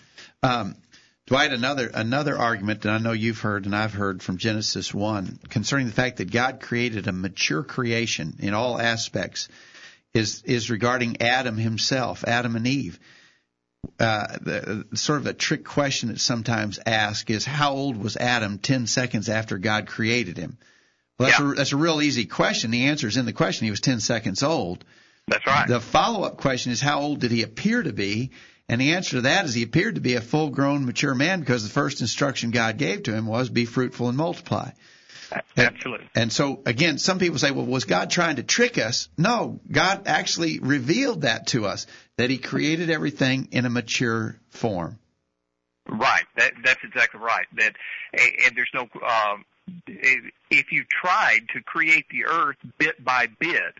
[0.43, 0.75] Um,
[1.27, 5.39] Dwight, another another argument that I know you've heard and I've heard from Genesis one
[5.49, 9.49] concerning the fact that God created a mature creation in all aspects
[10.13, 12.99] is is regarding Adam himself, Adam and Eve.
[13.99, 18.57] Uh, the, sort of a trick question that's sometimes asked is how old was Adam
[18.57, 20.57] 10 seconds after God created him?
[21.19, 21.51] Well, that's, Yeah.
[21.51, 22.71] a, that's a real easy question.
[22.71, 23.65] The answer is in the question.
[23.65, 24.83] He was 10 seconds old.
[25.27, 25.67] That's right.
[25.67, 28.31] The follow-up question is how old did he appear to be?
[28.67, 31.63] And the answer to that is he appeared to be a full-grown, mature man because
[31.63, 34.71] the first instruction God gave to him was be fruitful and multiply.
[35.57, 36.07] Absolutely.
[36.15, 39.09] And so again, some people say, well, was God trying to trick us?
[39.17, 44.99] No, God actually revealed that to us, that he created everything in a mature form.
[45.87, 46.23] Right.
[46.37, 47.45] That that's exactly right.
[47.53, 47.75] That
[48.13, 49.45] and there's no um,
[50.49, 53.73] if you tried to create the earth bit by bit,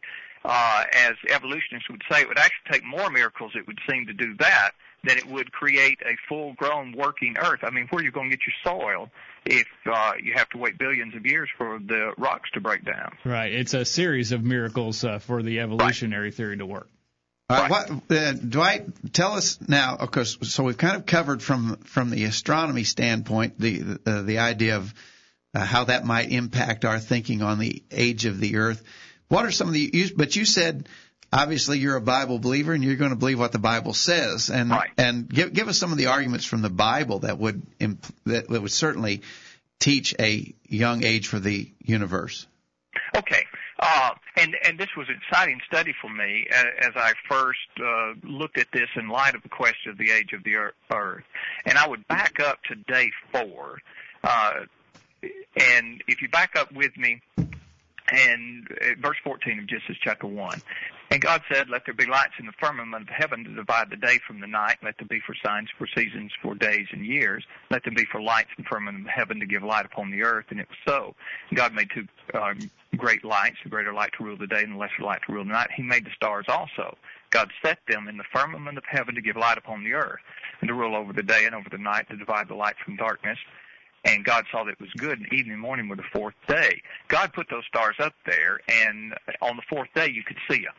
[0.47, 3.51] uh, as evolutionists would say, it would actually take more miracles.
[3.55, 4.71] It would seem to do that
[5.03, 7.59] than it would create a full-grown working earth.
[7.63, 9.09] I mean, where are you going to get your soil
[9.45, 13.11] if uh, you have to wait billions of years for the rocks to break down?
[13.23, 13.53] Right.
[13.53, 16.89] It's a series of miracles uh, for the evolutionary theory to work.
[17.47, 19.97] All right, what, uh, Dwight, tell us now.
[19.99, 24.39] Of course, so we've kind of covered from from the astronomy standpoint the uh, the
[24.39, 24.91] idea of
[25.53, 28.81] uh, how that might impact our thinking on the age of the Earth.
[29.27, 29.89] What are some of the?
[29.91, 30.87] You, but you said
[31.33, 34.69] obviously you're a Bible believer and you're going to believe what the Bible says, and
[34.69, 34.91] Right.
[34.97, 38.47] and give give us some of the arguments from the Bible that would imp, that,
[38.49, 39.21] that would certainly
[39.79, 42.47] teach a young age for the universe.
[43.15, 43.43] Okay.
[43.77, 48.57] Uh, and, and this was an exciting study for me as I first uh, looked
[48.57, 51.23] at this in light of the question of the age of the earth.
[51.65, 53.79] And I would back up to day four.
[54.23, 54.61] Uh,
[55.21, 57.21] and if you back up with me,
[58.11, 60.61] and uh, verse 14 of Genesis chapter 1.
[61.11, 63.95] And God said, Let there be lights in the firmament of heaven to divide the
[63.95, 64.77] day from the night.
[64.83, 67.43] Let them be for signs, for seasons, for days and years.
[67.69, 70.23] Let them be for lights in the firmament of heaven to give light upon the
[70.23, 70.45] earth.
[70.49, 71.15] And it was so.
[71.53, 72.59] God made two um,
[72.97, 75.43] great lights, the greater light to rule the day and the lesser light to rule
[75.43, 75.69] the night.
[75.75, 76.97] He made the stars also.
[77.29, 80.21] God set them in the firmament of heaven to give light upon the earth
[80.61, 82.95] and to rule over the day and over the night to divide the light from
[82.95, 83.37] darkness.
[84.05, 86.81] And God saw that it was good, and evening and morning were the fourth day.
[87.07, 90.73] God put those stars up there, and on the fourth day you could see them.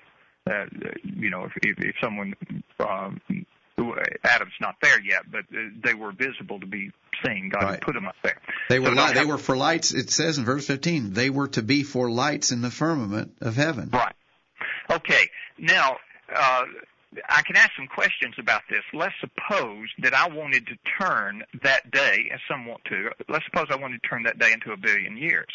[0.49, 2.35] Uh, you know, if, if, if someone,
[2.79, 3.21] um,
[4.25, 5.45] Adam's not there yet, but
[5.85, 6.93] they were visible to be
[7.25, 7.51] seen.
[7.53, 7.81] God Right.
[7.81, 8.41] put them up there.
[8.69, 9.93] They were So they were for lights.
[9.93, 13.57] It says in verse 15, they were to be for lights in the firmament of
[13.57, 13.91] heaven.
[13.93, 14.15] Right.
[14.91, 15.29] Okay.
[15.59, 15.97] Now,
[16.35, 16.63] uh,
[17.29, 18.83] I can ask some questions about this.
[18.93, 23.67] Let's suppose that I wanted to turn that day, as some want to, let's suppose
[23.71, 25.49] I wanted to turn that day into a billion years.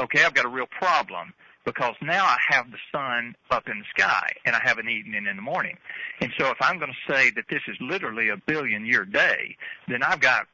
[0.00, 1.32] Okay, I've got a real problem
[1.64, 5.26] because now I have the sun up in the sky and I have an evening
[5.26, 5.76] in the morning.
[6.20, 9.56] And so if I'm going to say that this is literally a billion year day,
[9.88, 10.46] then I've got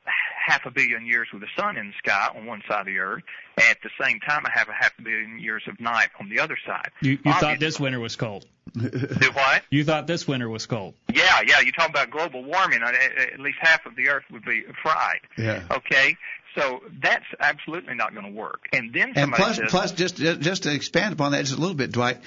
[0.44, 2.98] half a billion years with the sun in the sky on one side of the
[2.98, 3.22] earth.
[3.56, 6.28] And at the same time, I have a half a billion years of night on
[6.28, 6.90] the other side.
[7.02, 8.46] You, you thought this winter was cold.
[8.72, 9.62] Do what?
[9.70, 10.94] You thought this winter was cold.
[11.12, 11.60] Yeah, yeah.
[11.60, 12.82] You talk about global warming.
[12.82, 15.20] At, at least half of the Earth would be fried.
[15.36, 15.62] Yeah.
[15.70, 16.16] Okay,
[16.56, 18.66] so that's absolutely not going to work.
[18.72, 21.60] And then And somebody plus, says, plus, just just to expand upon that just a
[21.60, 22.18] little bit, Dwight,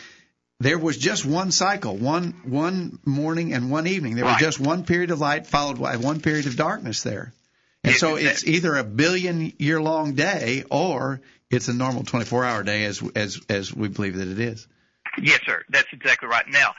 [0.60, 4.16] there was just one cycle, one one morning and one evening.
[4.16, 7.34] There was just one period of light followed by one period of darkness there.
[7.84, 12.04] And It- so it- it's either a billion year long day or it's a normal
[12.04, 14.68] 24 hour day as as as we believe that it is.
[15.22, 15.64] Yes, sir.
[15.70, 16.48] That's exactly right.
[16.48, 16.74] Now,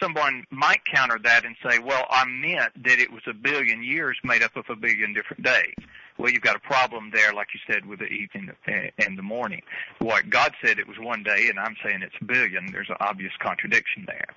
[0.00, 4.16] someone might counter that and say, well, I meant that it was a billion years
[4.22, 5.74] made up of a billion different days.
[6.16, 8.50] Well, you've got a problem there, like you said, with the evening
[8.98, 9.62] and the morning.
[9.98, 12.70] What God said it was one day, and I'm saying it's a billion.
[12.70, 14.28] There's an obvious contradiction there.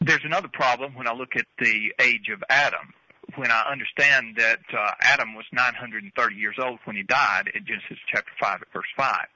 [0.00, 2.92] There's another problem when I look at the age of Adam.
[3.34, 7.98] When I understand that uh, Adam was 930 years old when he died in Genesis
[8.10, 9.26] chapter 5 at verse 5.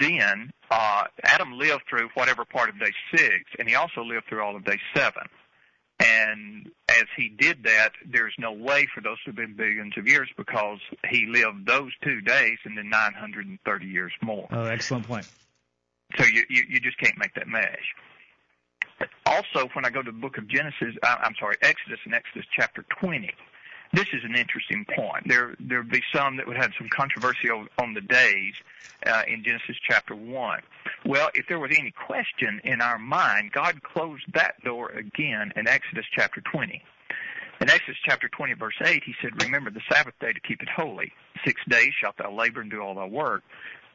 [0.00, 4.42] then uh, Adam lived through whatever part of day six, and he also lived through
[4.42, 5.24] all of day seven.
[5.98, 10.06] And as he did that, there's no way for those to have been billions of
[10.06, 14.48] years because he lived those two days and then 930 years more.
[14.50, 15.28] Oh, excellent point.
[16.18, 17.94] So you, you, you just can't make that mesh.
[19.26, 22.84] Also, when I go to the book of Genesis, I'm sorry, Exodus and Exodus chapter
[23.00, 23.30] 20,
[23.92, 25.28] this is an interesting point.
[25.28, 28.54] There there would be some that would have some controversy on, on the days
[29.06, 30.60] uh, in Genesis chapter one.
[31.04, 35.68] Well, if there was any question in our mind, God closed that door again in
[35.68, 36.82] Exodus chapter 20.
[37.60, 40.68] In Exodus chapter 20, verse 8, he said, Remember the Sabbath day to keep it
[40.74, 41.12] holy.
[41.44, 43.42] Six days shalt thou labor and do all thy work.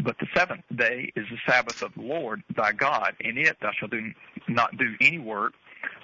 [0.04, 3.16] But the seventh day is the Sabbath of the Lord thy God.
[3.20, 4.12] In it thou shalt do,
[4.48, 5.54] not do any work,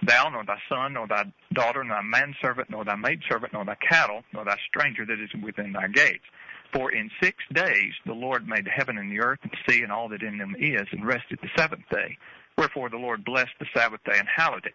[0.01, 3.75] thou, nor thy son, nor thy daughter, nor thy manservant, nor thy maidservant, nor thy
[3.75, 6.25] cattle, nor thy stranger that is within thy gates.
[6.73, 9.83] For in six days the Lord made the heaven and the earth and the sea
[9.83, 12.17] and all that in them is, and rested the seventh day.
[12.57, 14.73] Wherefore the Lord blessed the Sabbath day and hallowed it.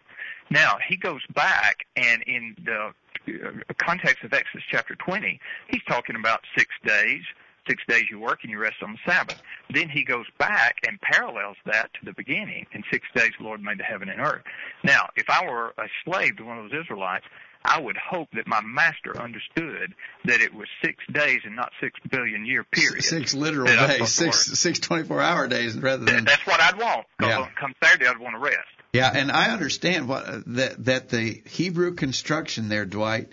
[0.49, 2.91] Now he goes back and in the
[3.27, 5.39] uh, context of Exodus chapter 20,
[5.69, 7.23] he's talking about six days
[7.69, 9.41] six days you work and you rest on the Sabbath.
[9.71, 12.65] Then he goes back and parallels that to the beginning.
[12.71, 14.41] In six days the Lord made the heaven and earth.
[14.83, 17.25] Now, if I were a slave to one of those Israelites,
[17.63, 19.93] I would hope that my master understood
[20.25, 23.03] that it was six days and not six billion year period.
[23.03, 26.25] Six literal days, six six twenty four hour days rather than.
[26.25, 27.05] That's what I'd want.
[27.21, 27.47] Yeah.
[27.59, 28.57] Come Saturday, I'd want to rest.
[28.93, 33.29] Yeah, and I understand what uh, that that the Hebrew construction there, Dwight,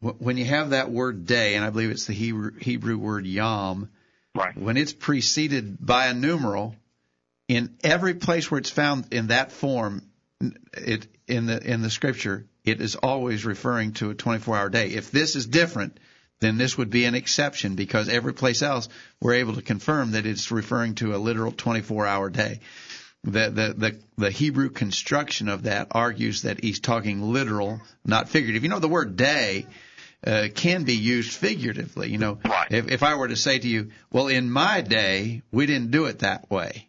[0.00, 3.90] when you have that word day, and I believe it's the Hebrew, Hebrew word yom,
[4.34, 4.56] right.
[4.56, 6.76] when it's preceded by a numeral,
[7.48, 10.02] in every place where it's found in that form,
[10.74, 14.88] it in the in the scripture, it is always referring to a 24-hour day.
[14.88, 15.98] If this is different,
[16.40, 18.88] then this would be an exception because every place else
[19.20, 22.60] we're able to confirm that it's referring to a literal 24-hour day.
[23.24, 28.62] The, the the the Hebrew construction of that argues that he's talking literal, not figurative.
[28.62, 29.66] You know, the word day
[30.26, 32.10] uh, can be used figuratively.
[32.10, 32.70] You know, right.
[32.70, 36.06] if, if I were to say to you, well, in my day, we didn't do
[36.06, 36.87] it that way.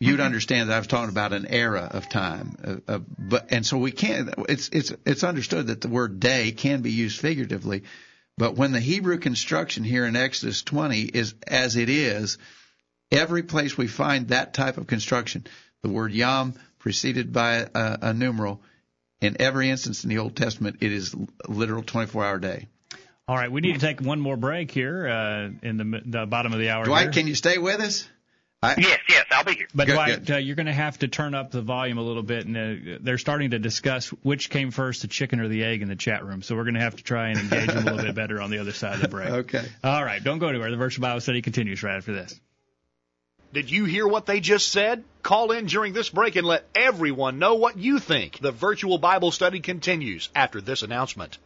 [0.00, 0.22] You'd mm-hmm.
[0.22, 3.78] understand that I was talking about an era of time, uh, uh, but and so
[3.78, 4.34] we can't.
[4.48, 7.84] It's it's it's understood that the word day can be used figuratively,
[8.36, 12.38] but when the Hebrew construction here in Exodus 20 is as it is,
[13.12, 15.46] every place we find that type of construction,
[15.82, 18.60] the word yom preceded by a, a numeral,
[19.20, 21.14] in every instance in the Old Testament, it is
[21.48, 22.66] literal 24 hour day.
[23.26, 26.52] All right, we need to take one more break here uh, in the, the bottom
[26.52, 26.84] of the hour.
[26.84, 27.12] Dwight, here.
[27.12, 28.06] can you stay with us?
[28.64, 29.68] I, yes, yes, I'll be here.
[29.74, 30.34] But good, Dwight, good.
[30.34, 32.98] Uh, you're going to have to turn up the volume a little bit, and uh,
[33.00, 36.24] they're starting to discuss which came first, the chicken or the egg, in the chat
[36.24, 36.42] room.
[36.42, 38.50] So we're going to have to try and engage them a little bit better on
[38.50, 39.28] the other side of the break.
[39.30, 39.64] okay.
[39.82, 40.70] All right, don't go anywhere.
[40.70, 42.40] The virtual Bible study continues right after this.
[43.52, 45.04] Did you hear what they just said?
[45.22, 48.40] Call in during this break and let everyone know what you think.
[48.40, 51.38] The virtual Bible study continues after this announcement.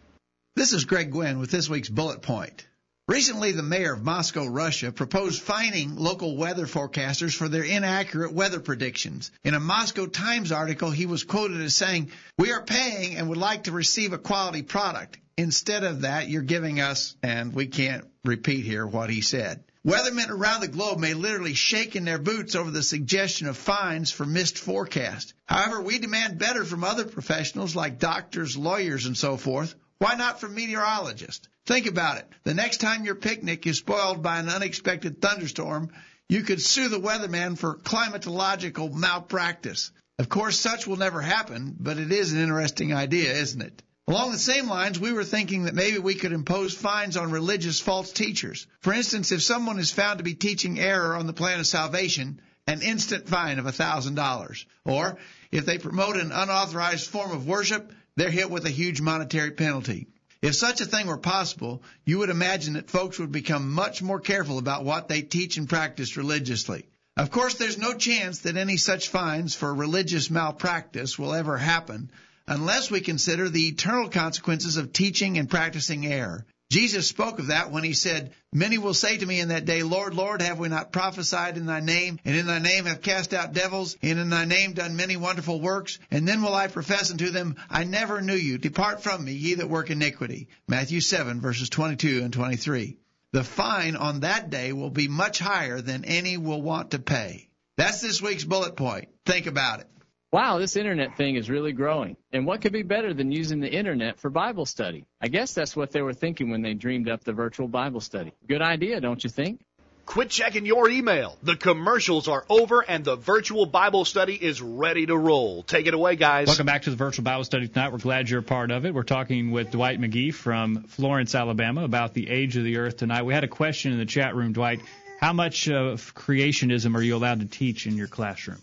[0.54, 2.66] This is Greg Gwin with this week's bullet point.
[3.08, 8.60] Recently, the mayor of Moscow, Russia, proposed fining local weather forecasters for their inaccurate weather
[8.60, 9.30] predictions.
[9.42, 13.38] In a Moscow Times article, he was quoted as saying, We are paying and would
[13.38, 15.16] like to receive a quality product.
[15.38, 19.64] Instead of that, you're giving us, and we can't repeat here what he said.
[19.86, 24.10] Weathermen around the globe may literally shake in their boots over the suggestion of fines
[24.10, 25.32] for missed forecast.
[25.46, 29.74] However, we demand better from other professionals like doctors, lawyers, and so forth.
[29.96, 31.48] Why not from meteorologists?
[31.68, 32.26] Think about it.
[32.44, 35.90] The next time your picnic is spoiled by an unexpected thunderstorm,
[36.26, 39.92] you could sue the weatherman for climatological malpractice.
[40.18, 43.83] Of course, such will never happen, but it is an interesting idea, isn't it?
[44.07, 47.81] Along the same lines, we were thinking that maybe we could impose fines on religious
[47.81, 48.66] false teachers.
[48.81, 52.40] For instance, if someone is found to be teaching error on the plan of salvation,
[52.66, 54.64] an instant fine of $1,000.
[54.87, 55.18] Or
[55.52, 60.07] if they promote an unauthorized form of worship, they're hit with a huge monetary penalty.
[60.40, 64.20] If such a thing were possible, you would imagine that folks would become much more
[64.20, 66.87] careful about what they teach and practice religiously.
[67.16, 72.12] Of course, there's no chance that any such fines for religious malpractice will ever happen
[72.46, 76.46] unless we consider the eternal consequences of teaching and practicing error.
[76.70, 79.83] Jesus spoke of that when he said, Many will say to me in that day,
[79.83, 83.33] Lord, Lord, have we not prophesied in thy name, and in thy name have cast
[83.33, 85.98] out devils, and in thy name done many wonderful works?
[86.11, 88.59] And then will I profess unto them, I never knew you.
[88.59, 90.49] Depart from me, ye that work iniquity.
[90.66, 92.99] Matthew 7 verses 22 and 23.
[93.32, 97.49] The fine on that day will be much higher than any will want to pay.
[97.76, 99.09] That's this week's bullet point.
[99.24, 99.88] Think about it
[100.33, 102.16] wow, this internet thing is really growing.
[102.33, 105.07] And what could be better than using the internet for Bible study?
[105.20, 108.33] I guess that's what they were thinking when they dreamed up the virtual Bible study.
[108.47, 109.61] Good idea, don't you think?
[110.07, 111.37] Quit checking your email.
[111.43, 115.62] The commercials are over and the virtual Bible study is ready to roll.
[115.62, 116.47] Take it away, guys.
[116.47, 117.93] Welcome back to the virtual Bible study tonight.
[117.93, 118.95] We're glad you're a part of it.
[118.95, 123.24] We're talking with Dwight McGee from Florence, Alabama about the age of the earth tonight.
[123.24, 124.81] We had a question in the chat room, Dwight.
[125.20, 128.62] How much of creationism are you allowed to teach in your classroom?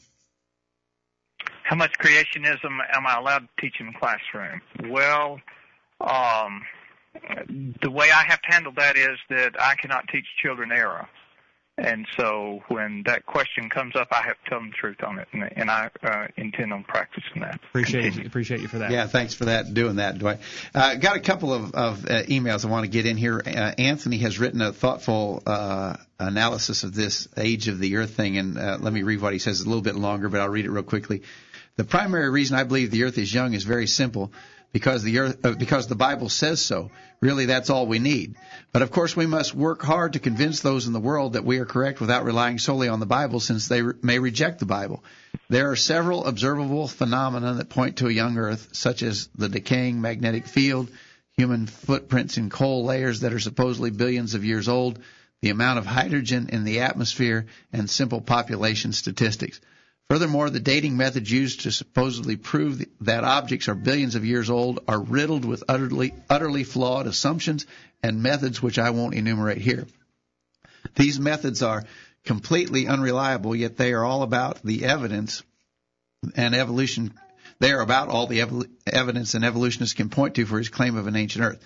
[1.65, 4.61] How much creationism am I allowed to teach in the classroom?
[4.87, 5.41] Well,
[5.99, 6.61] um,
[7.81, 11.07] the way I have to handle that is that I cannot teach children error.
[11.77, 15.17] And so when that question comes up, I have to tell them the truth on
[15.17, 17.55] it, and, and I uh, intend on practicing that.
[17.55, 18.91] Appreciate you, appreciate you for that.
[18.91, 20.39] Yeah, thanks for that, doing that, Dwight.
[20.73, 23.41] Uh, got a couple of, of uh, emails I want to get in here.
[23.45, 28.37] Uh, Anthony has written a thoughtful uh, analysis of this age of the earth thing,
[28.37, 29.59] and uh, let me read what he says.
[29.59, 31.23] It's a little bit longer, but I'll read it real quickly.
[31.77, 34.31] The primary reason I believe the earth is young is very simple
[34.71, 36.91] because the earth, uh, because the Bible says so.
[37.21, 38.35] Really, that's all we need.
[38.71, 41.59] But of course, we must work hard to convince those in the world that we
[41.59, 45.03] are correct without relying solely on the Bible, since they re- may reject the Bible.
[45.49, 50.01] There are several observable phenomena that point to a young Earth, such as the decaying
[50.01, 50.89] magnetic field,
[51.37, 54.99] human footprints in coal layers that are supposedly billions of years old,
[55.41, 59.59] the amount of hydrogen in the atmosphere, and simple population statistics.
[60.09, 64.79] Furthermore, the dating methods used to supposedly prove that objects are billions of years old
[64.87, 67.65] are riddled with utterly, utterly flawed assumptions
[68.03, 69.87] and methods which I won't enumerate here.
[70.95, 71.85] These methods are
[72.23, 75.41] completely unreliable, yet they are all about the evidence
[76.35, 77.13] and evolution.
[77.59, 80.97] They are about all the ev- evidence an evolutionist can point to for his claim
[80.97, 81.63] of an ancient Earth.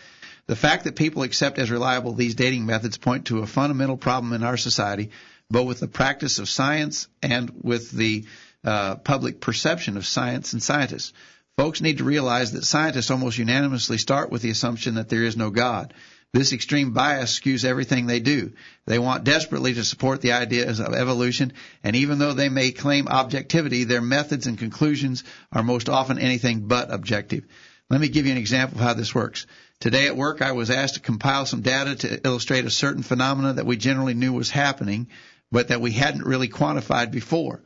[0.47, 4.31] The fact that people accept as reliable these dating methods point to a fundamental problem
[4.31, 5.11] in our society
[5.50, 8.26] both with the practice of science and with the
[8.64, 11.14] uh, public perception of science and scientists.
[11.58, 15.36] Folks need to realize that scientists almost unanimously start with the assumption that there is
[15.36, 15.93] no God.
[16.32, 18.54] This extreme bias skews everything they do.
[18.86, 23.08] They want desperately to support the ideas of evolution, and even though they may claim
[23.08, 27.45] objectivity, their methods and conclusions are most often anything but objective.
[27.89, 29.47] Let me give you an example of how this works.
[29.80, 33.54] Today at work, I was asked to compile some data to illustrate a certain phenomena
[33.54, 35.08] that we generally knew was happening,
[35.52, 37.62] but that we hadn't really quantified before.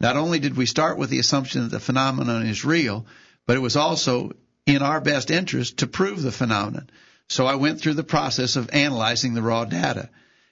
[0.00, 3.06] Not only did we start with the assumption that the phenomenon is real,
[3.46, 4.32] but it was also
[4.66, 6.90] in our best interest to prove the phenomenon.
[7.28, 10.10] So I went through the process of analyzing the raw data.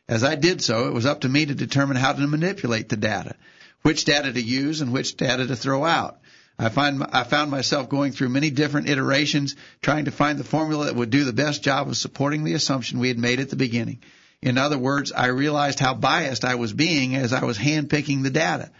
[0.08, 2.96] As I did so, it was up to me to determine how to manipulate the
[2.96, 3.36] data,
[3.82, 6.20] which data to use and which data to throw out.
[6.58, 10.86] I find I found myself going through many different iterations trying to find the formula
[10.86, 13.56] that would do the best job of supporting the assumption we had made at the
[13.56, 14.00] beginning.
[14.42, 18.30] In other words, I realized how biased I was being as I was handpicking the
[18.30, 18.70] data.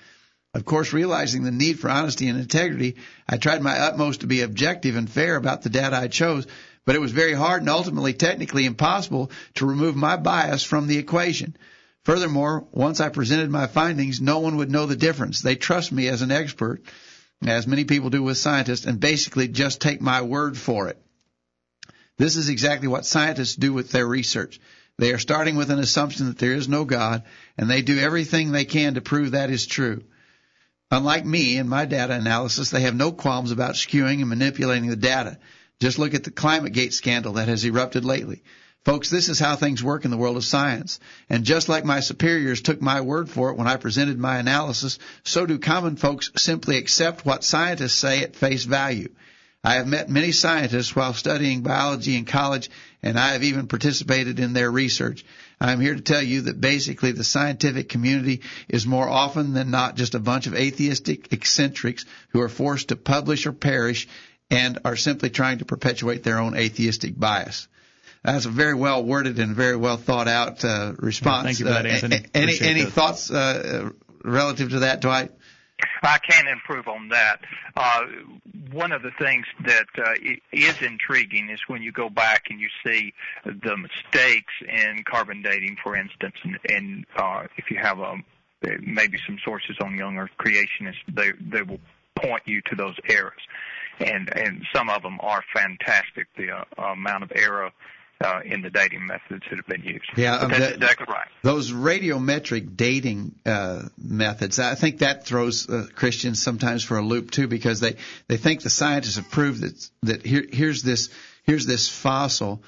[0.55, 2.97] Of course, realizing the need for honesty and integrity,
[3.29, 6.47] I tried my utmost to be objective and fair about the data I chose,
[6.87, 10.99] but it was very hard and ultimately technically impossible to remove my bias from the
[10.99, 11.57] equation.
[12.05, 15.41] Furthermore, once I presented my findings, no one would know the difference.
[15.41, 16.83] They trust me as an expert,
[17.47, 21.01] as many people do with scientists, and basically just take my word for it.
[22.17, 24.59] This is exactly what scientists do with their research.
[25.01, 27.23] They are starting with an assumption that there is no God,
[27.57, 30.05] and they do everything they can to prove that is true.
[30.91, 34.97] Unlike me and my data analysis, they have no qualms about skewing and manipulating the
[34.97, 35.39] data.
[35.81, 38.43] Just look at the ClimateGate scandal that has erupted lately.
[38.85, 41.01] Folks, this is how things work in the world of science.
[41.31, 44.99] And just like my superiors took my word for it when I presented my analysis,
[45.25, 49.09] so do common folks simply accept what scientists say at face value.
[49.63, 52.71] I have met many scientists while studying biology in college,
[53.03, 55.25] and I have even participated in their research.
[55.61, 59.71] I am here to tell you that basically the scientific community is more often than
[59.71, 64.09] not just a bunch of atheistic eccentrics who are forced to publish or perish
[64.51, 67.69] and are simply trying to perpetuate their own atheistic bias.
[68.25, 71.45] That's a very well worded and very well thought out uh, response.
[71.45, 73.91] Thank you for that, uh, any any thoughts uh,
[74.25, 75.33] relative to that, Dwight?
[76.03, 77.41] I can improve on that.
[77.77, 78.03] Uh,
[78.73, 80.15] one of the things that uh,
[80.53, 83.13] is intriguing is when you go back and you see
[83.45, 88.25] the mistakes in carbon dating, for instance, and, and uh, if you have um,
[88.81, 91.81] maybe some sources on young Earth creationists, they they will
[92.17, 93.41] point you to those errors,
[93.99, 96.27] and and some of them are fantastic.
[96.37, 97.71] The uh, amount of error.
[98.23, 100.05] Uh, in the dating methods that have been used.
[100.15, 101.27] Yeah, um, that's that- exactly right.
[101.43, 107.31] those radiometric dating uh, methods, I think that throws uh, Christians sometimes for a loop
[107.31, 107.97] too, because they
[108.29, 111.09] they think the scientists have proved that that here, here's this
[111.45, 112.63] here's this fossil,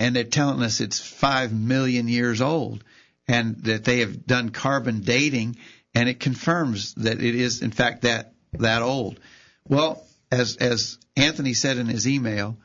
[0.00, 2.82] and they're telling us it's five million years old,
[3.28, 5.54] and that they have done carbon dating,
[5.94, 9.20] and it confirms that it is in fact that that old.
[9.68, 12.56] Well, as as Anthony said in his email,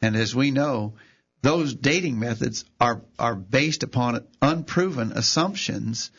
[0.00, 0.94] and as we know,
[1.44, 6.10] those dating methods are are based upon unproven assumptions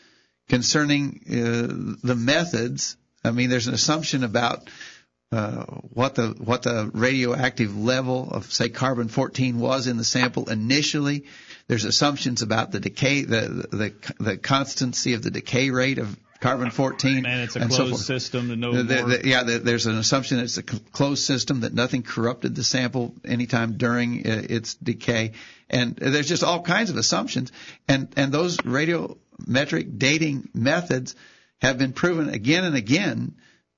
[0.48, 2.96] concerning uh, the methods.
[3.24, 4.70] I mean, there's an assumption about
[5.32, 10.48] uh, what the what the radioactive level of say carbon 14 was in the sample
[10.48, 11.24] initially.
[11.66, 16.70] There's assumptions about the decay, the the the constancy of the decay rate of carbon
[16.70, 17.24] 14.
[17.26, 19.96] And it's a and closed so system to know The- the- yeah, the, there's an
[19.96, 24.74] assumption that it's a closed system that nothing corrupted the sample anytime during uh, its
[24.74, 25.32] decay,
[25.70, 27.52] and there's just all kinds of assumptions,
[27.88, 31.14] and and those radiometric dating methods
[31.60, 33.34] have been proven again and again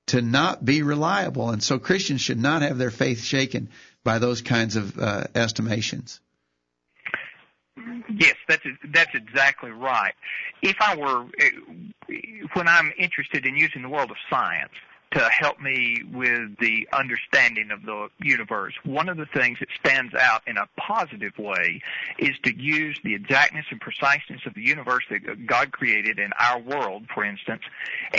[0.06, 3.68] to not be reliable, and so Christians should not have their faith shaken
[4.04, 6.20] by those kinds of uh, estimations.
[8.08, 10.14] Yes, that's that's exactly right.
[10.62, 11.50] If I were eh,
[12.54, 14.72] when I'm interested in using the world of science
[15.12, 20.14] to help me with the understanding of the universe, one of the things that stands
[20.14, 21.80] out in a positive way
[22.18, 26.60] is to use the exactness and preciseness of the universe that God created in our
[26.60, 27.62] world, for instance,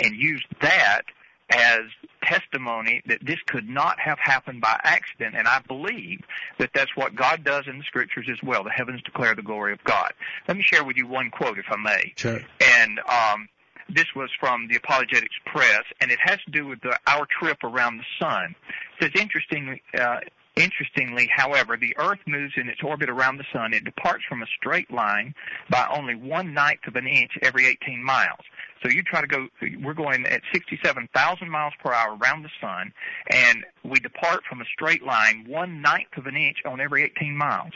[0.02, 1.02] and use that
[1.50, 1.82] as
[2.22, 6.20] testimony that this could not have happened by accident, and I believe
[6.58, 8.62] that that's what God does in the scriptures as well.
[8.62, 10.12] The heavens declare the glory of God.
[10.46, 12.12] Let me share with you one quote, if I may.
[12.16, 12.40] Sure.
[12.78, 13.48] And um,
[13.88, 17.62] this was from the Apologetics Press, and it has to do with the, our trip
[17.64, 18.54] around the sun.
[19.00, 20.20] It says, interestingly, uh,
[20.60, 23.72] Interestingly, however, the Earth moves in its orbit around the Sun.
[23.72, 25.34] It departs from a straight line
[25.70, 28.40] by only one ninth of an inch every 18 miles.
[28.82, 29.48] So you try to go,
[29.82, 32.92] we're going at 67,000 miles per hour around the Sun,
[33.30, 37.34] and we depart from a straight line one ninth of an inch on every 18
[37.34, 37.72] miles.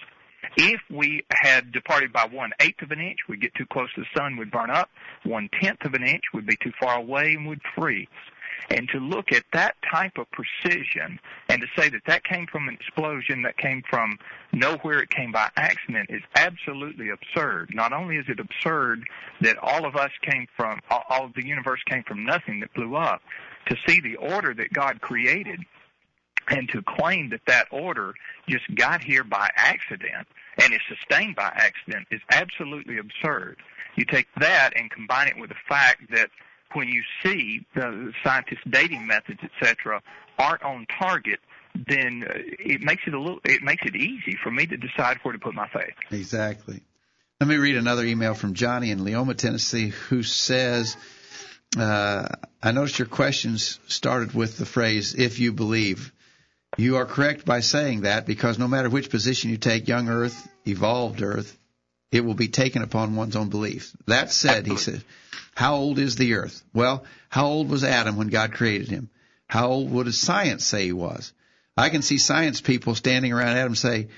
[0.56, 4.02] If we had departed by one eighth of an inch, we'd get too close to
[4.02, 4.90] the sun, we'd burn up.
[5.24, 8.08] One tenth of an inch would be too far away and would freeze.
[8.70, 12.68] And to look at that type of precision and to say that that came from
[12.68, 14.18] an explosion, that came from
[14.52, 17.70] nowhere, it came by accident is absolutely absurd.
[17.74, 19.04] Not only is it absurd
[19.40, 22.96] that all of us came from, all of the universe came from nothing that blew
[22.96, 23.22] up,
[23.66, 25.60] to see the order that God created
[26.48, 28.14] and to claim that that order
[28.48, 30.26] just got here by accident
[30.58, 33.56] and is sustained by accident is absolutely absurd.
[33.96, 36.30] You take that and combine it with the fact that
[36.72, 40.02] when you see the scientists' dating methods, etc.,
[40.38, 41.40] aren't on target,
[41.74, 45.18] then uh, it makes it a little, it makes it easy for me to decide
[45.22, 45.94] where to put my faith.
[46.10, 46.82] Exactly.
[47.40, 50.96] Let me read another email from Johnny in Leoma, Tennessee, who says,
[51.76, 52.28] uh,
[52.62, 56.12] I noticed your questions started with the phrase, if you believe.
[56.76, 60.48] You are correct by saying that because no matter which position you take, young earth,
[60.66, 61.58] evolved earth,
[62.14, 63.92] it will be taken upon one's own belief.
[64.06, 65.02] That said, he said,
[65.54, 66.62] how old is the earth?
[66.72, 69.10] Well, how old was Adam when God created him?
[69.48, 71.32] How old would science say he was?
[71.76, 74.08] I can see science people standing around Adam say,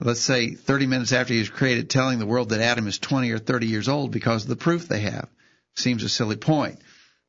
[0.00, 3.30] let's say 30 minutes after he was created, telling the world that Adam is 20
[3.32, 5.28] or 30 years old because of the proof they have.
[5.76, 6.78] Seems a silly point.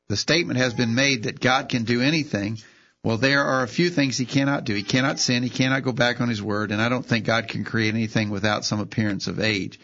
[0.08, 2.58] The statement has been made that God can do anything.
[3.04, 4.74] Well, there are a few things he cannot do.
[4.74, 5.42] He cannot sin.
[5.42, 6.70] He cannot go back on his word.
[6.70, 9.80] And I don't think God can create anything without some appearance of age.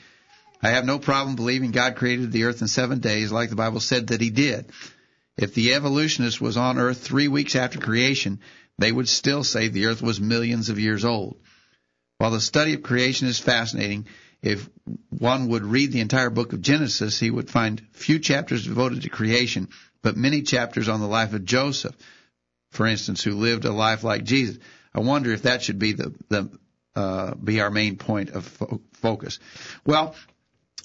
[0.62, 3.80] I have no problem believing God created the earth in seven days, like the Bible
[3.80, 4.70] said that he did.
[5.36, 8.40] If the evolutionist was on earth three weeks after creation,
[8.76, 11.40] they would still say the earth was millions of years old.
[12.18, 14.06] While the study of creation is fascinating,
[14.42, 14.68] if
[15.11, 19.09] one would read the entire book of Genesis, he would find few chapters devoted to
[19.09, 19.68] creation,
[20.02, 21.96] but many chapters on the life of Joseph,
[22.70, 24.59] for instance, who lived a life like Jesus.
[24.92, 26.50] I wonder if that should be the, the
[26.96, 29.38] uh, be our main point of fo- focus.
[29.86, 30.16] Well,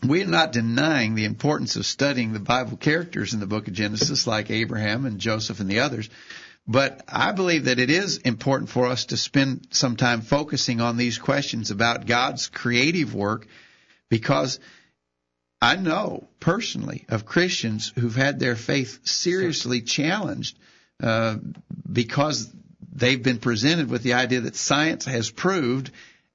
[0.05, 4.27] we're not denying the importance of studying the Bible characters in the book of Genesis,
[4.27, 6.09] like Abraham and Joseph and the others.
[6.67, 10.95] But I believe that it is important for us to spend some time focusing on
[10.95, 13.47] these questions about God's creative work
[14.09, 14.59] because
[15.61, 20.57] I know personally of Christians who've had their faith seriously challenged
[21.01, 21.37] uh,
[21.91, 22.49] because
[22.93, 25.91] they've been presented with the idea that science has proved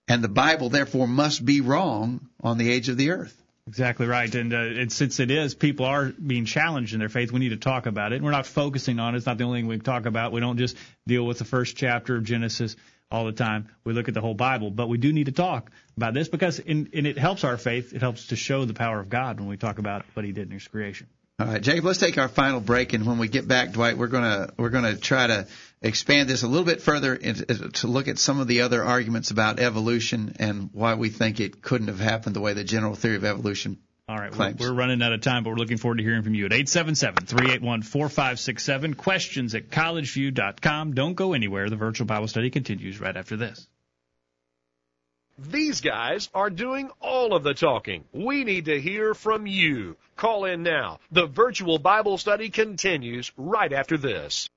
[0.08, 3.34] and the Bible therefore must be wrong on the age of the earth.
[3.68, 4.34] Exactly right.
[4.34, 7.50] And, uh, and since it is, people are being challenged in their faith, we need
[7.50, 8.16] to talk about it.
[8.16, 9.18] And we're not focusing on it.
[9.18, 10.32] It's not the only thing we talk about.
[10.32, 10.74] We don't just
[11.06, 12.76] deal with the first chapter of Genesis
[13.10, 13.68] all the time.
[13.84, 14.70] We look at the whole Bible.
[14.70, 17.92] But we do need to talk about this because in, and it helps our faith.
[17.92, 20.46] It helps to show the power of God when we talk about what he did
[20.46, 21.06] in his creation.
[21.40, 24.08] All right, Jacob, let's take our final break, and when we get back, Dwight, we're
[24.08, 25.46] gonna we're gonna try to
[25.80, 27.36] expand this a little bit further in-
[27.74, 31.62] to look at some of the other arguments about evolution and why we think it
[31.62, 33.78] couldn't have happened the way the general theory of evolution
[34.08, 36.34] All right, we're, we're running out of time, but we're looking forward to hearing from
[36.34, 38.96] you at 877-381-4567.
[38.96, 40.94] Questions at collegevue.com.
[40.94, 41.70] Don't go anywhere.
[41.70, 43.64] The virtual Bible study continues right after this.
[45.38, 48.04] These guys are doing all of the talking.
[48.12, 49.96] We need to hear from you.
[50.16, 50.98] Call in now.
[51.12, 54.50] The virtual Bible study continues right after this.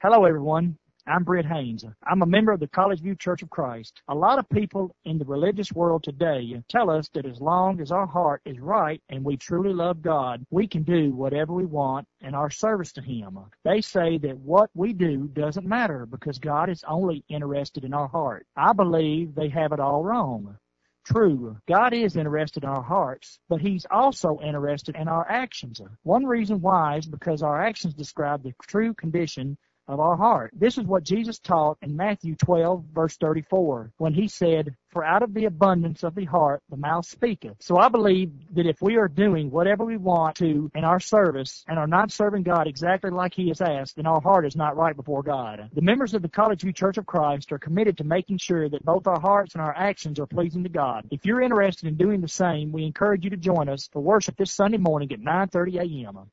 [0.00, 0.78] Hello, everyone.
[1.08, 1.86] I'm Britt Haynes.
[2.06, 4.02] I'm a member of the Collegevue Church of Christ.
[4.08, 7.90] A lot of people in the religious world today tell us that as long as
[7.90, 12.06] our heart is right and we truly love God, we can do whatever we want
[12.20, 13.38] in our service to Him.
[13.64, 18.08] They say that what we do doesn't matter because God is only interested in our
[18.08, 18.46] heart.
[18.54, 20.58] I believe they have it all wrong.
[21.06, 25.80] True, God is interested in our hearts, but He's also interested in our actions.
[26.02, 29.56] One reason why is because our actions describe the true condition
[29.88, 30.52] of our heart.
[30.54, 35.22] This is what Jesus taught in Matthew 12, verse 34, when he said, For out
[35.22, 37.56] of the abundance of the heart the mouth speaketh.
[37.60, 41.64] So I believe that if we are doing whatever we want to in our service
[41.66, 44.76] and are not serving God exactly like he has asked, then our heart is not
[44.76, 45.70] right before God.
[45.72, 49.06] The members of the Collegevue Church of Christ are committed to making sure that both
[49.06, 51.06] our hearts and our actions are pleasing to God.
[51.10, 54.36] If you're interested in doing the same, we encourage you to join us for worship
[54.36, 56.30] this Sunday morning at 9.30 a.m.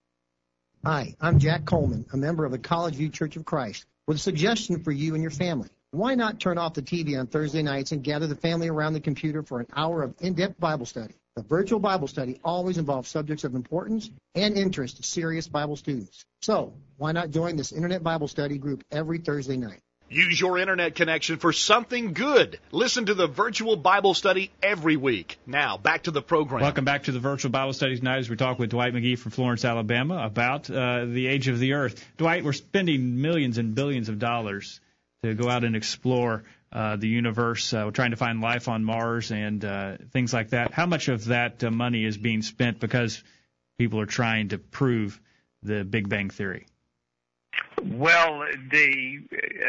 [0.88, 4.84] Hi, I'm Jack Coleman, a member of the Collegevue Church of Christ, with a suggestion
[4.84, 5.70] for you and your family.
[5.90, 9.00] Why not turn off the TV on Thursday nights and gather the family around the
[9.00, 11.16] computer for an hour of in-depth Bible study?
[11.36, 16.24] The virtual Bible study always involves subjects of importance and interest to serious Bible students.
[16.44, 19.82] So, why not join this Internet Bible study group every Thursday night?
[20.10, 22.60] Use your internet connection for something good.
[22.72, 25.40] Listen to the virtual Bible study every week.
[25.48, 26.62] Now, back to the program.
[26.62, 29.32] Welcome back to the virtual Bible study tonight as we talk with Dwight McGee from
[29.32, 32.06] Florence, Alabama about uh, the age of the earth.
[32.18, 34.80] Dwight, we're spending millions and billions of dollars
[35.24, 37.74] to go out and explore uh, the universe.
[37.74, 40.72] Uh, we're trying to find life on Mars and uh, things like that.
[40.72, 43.24] How much of that uh, money is being spent because
[43.80, 45.20] people are trying to prove
[45.64, 46.68] the Big Bang Theory?
[47.92, 49.20] Well, the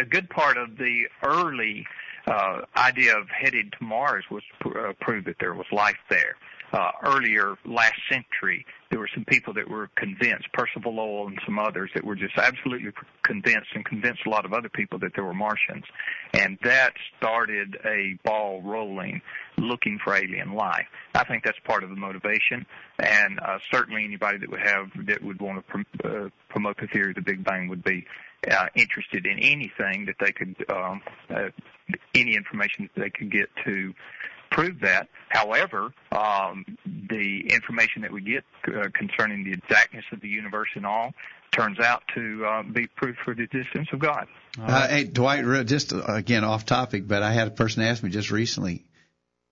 [0.00, 1.86] a good part of the early
[2.26, 6.36] uh, idea of heading to Mars was pr- uh, prove that there was life there.
[6.72, 11.58] Uh, earlier last century, there were some people that were convinced, Percival Lowell and some
[11.58, 12.92] others, that were just absolutely
[13.24, 15.84] convinced and convinced a lot of other people that there were Martians.
[16.34, 19.20] And that started a ball rolling
[19.58, 20.86] looking for alien life.
[21.14, 22.66] I think that's part of the motivation,
[22.98, 26.86] and uh, certainly anybody that would have that would want to pr- uh, promote the
[26.88, 28.06] theory of the Big Bang would be
[28.50, 31.48] uh, interested in anything that they could, um, uh,
[32.14, 33.94] any information that they could get to
[34.56, 35.08] prove that.
[35.28, 40.86] However, um, the information that we get uh, concerning the exactness of the universe and
[40.86, 41.12] all
[41.52, 44.26] turns out to uh, be proof for the existence of God.
[44.58, 48.08] Uh, hey, Dwight, just uh, again off topic, but I had a person ask me
[48.08, 48.84] just recently.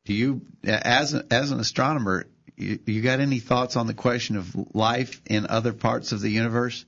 [0.07, 2.27] Do you, as a, as an astronomer,
[2.57, 6.31] you, you got any thoughts on the question of life in other parts of the
[6.31, 6.85] universe?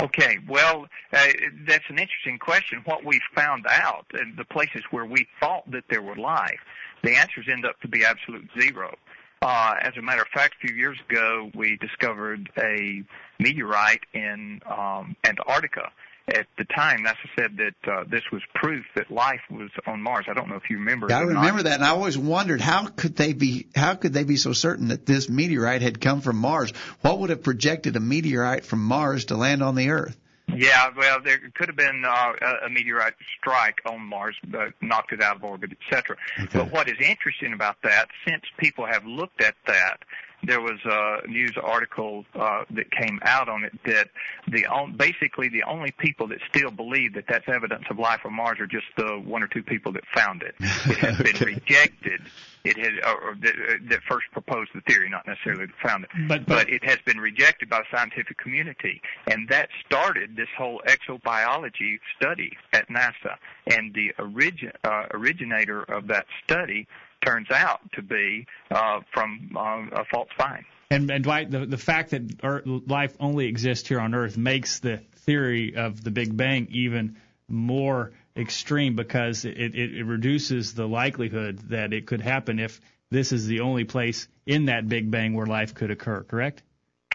[0.00, 1.26] Okay, well, uh,
[1.66, 2.82] that's an interesting question.
[2.84, 6.60] What we found out in the places where we thought that there were life,
[7.02, 8.94] the answers end up to be absolute zero.
[9.42, 13.02] Uh, as a matter of fact, a few years ago, we discovered a
[13.38, 15.90] meteorite in um, Antarctica.
[16.28, 20.26] At the time, NASA said that uh, this was proof that life was on Mars.
[20.28, 21.06] I don't know if you remember.
[21.08, 24.24] Yeah, I remember that, and I always wondered how could they be how could they
[24.24, 26.72] be so certain that this meteorite had come from Mars?
[27.00, 30.16] What would have projected a meteorite from Mars to land on the Earth?
[30.54, 32.32] Yeah, well, there could have been uh,
[32.64, 36.16] a meteorite strike on Mars, but knocked it out of orbit, etc.
[36.38, 36.58] Okay.
[36.58, 40.00] But what is interesting about that, since people have looked at that,
[40.42, 44.08] there was a news article uh, that came out on it that
[44.48, 44.66] the
[44.96, 48.66] basically the only people that still believe that that's evidence of life on Mars are
[48.66, 50.54] just the one or two people that found it.
[50.60, 51.32] It has okay.
[51.32, 52.20] been rejected.
[52.64, 53.54] It had or that,
[53.88, 56.98] that first proposed the theory, not necessarily that found it, but, but, but it has
[57.06, 63.36] been rejected by the scientific community, and that started this whole exobiology study at NASA.
[63.66, 66.86] And the origin, uh, originator of that study
[67.24, 70.64] turns out to be uh, from uh, a false find.
[70.90, 74.80] And, and Dwight, the, the fact that Earth, life only exists here on Earth makes
[74.80, 77.16] the theory of the Big Bang even
[77.48, 83.32] more extreme because it, it, it reduces the likelihood that it could happen if this
[83.32, 86.62] is the only place in that Big Bang where life could occur, correct?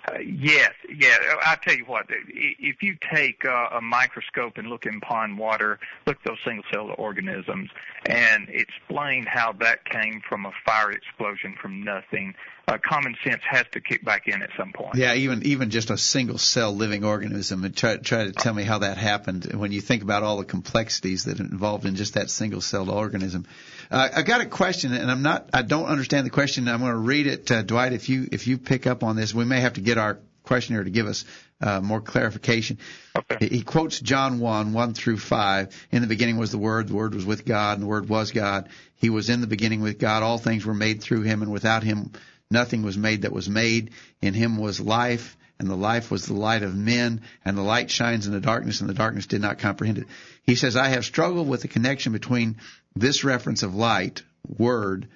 [0.08, 1.18] Uh, yes, yeah.
[1.44, 2.06] I'll tell you what.
[2.10, 6.92] If you take uh, a microscope and look in pond water, look at those single-celled
[6.98, 7.70] organisms,
[8.06, 12.36] and explain how that came from a fire explosion from nothing,
[12.68, 14.96] uh, common sense has to kick back in at some point.
[14.96, 18.64] Yeah, even even just a single cell living organism, and try try to tell me
[18.64, 19.46] how that happened.
[19.54, 22.90] When you think about all the complexities that are involved in just that single celled
[22.90, 23.46] organism,
[23.92, 26.68] uh, I got a question, and I'm not I don't understand the question.
[26.68, 27.94] I'm going to read it, uh, Dwight.
[27.94, 30.84] If you if you pick up on this, we may have to get our questioner
[30.84, 31.26] to give us
[31.62, 32.78] uh, more clarification.
[33.16, 33.48] Okay.
[33.48, 35.88] He quotes John 1, 1 through 5.
[35.92, 38.32] In the beginning was the Word, the Word was with God, and the Word was
[38.32, 38.70] God.
[38.96, 40.24] He was in the beginning with God.
[40.24, 42.12] All things were made through him, and without him
[42.52, 43.92] nothing was made that was made.
[44.22, 47.90] In him was life, and the life was the light of men, and the light
[47.90, 50.08] shines in the darkness, and the darkness did not comprehend it.
[50.44, 52.58] He says, I have struggled with the connection between
[52.96, 55.08] this reference of light, Word,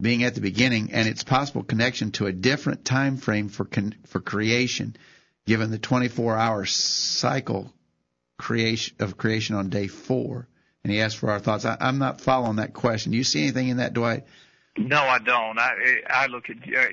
[0.00, 3.94] being at the beginning, and its possible connection to a different time frame for con-
[4.06, 4.96] for creation
[5.46, 7.72] given the 24-hour cycle
[8.38, 10.46] creation of creation on day four.
[10.84, 11.64] And he asked for our thoughts.
[11.64, 13.12] I, I'm not following that question.
[13.12, 14.24] Do you see anything in that, Dwight?
[14.78, 15.58] No, I don't.
[15.58, 15.72] I
[16.08, 16.86] I look at uh,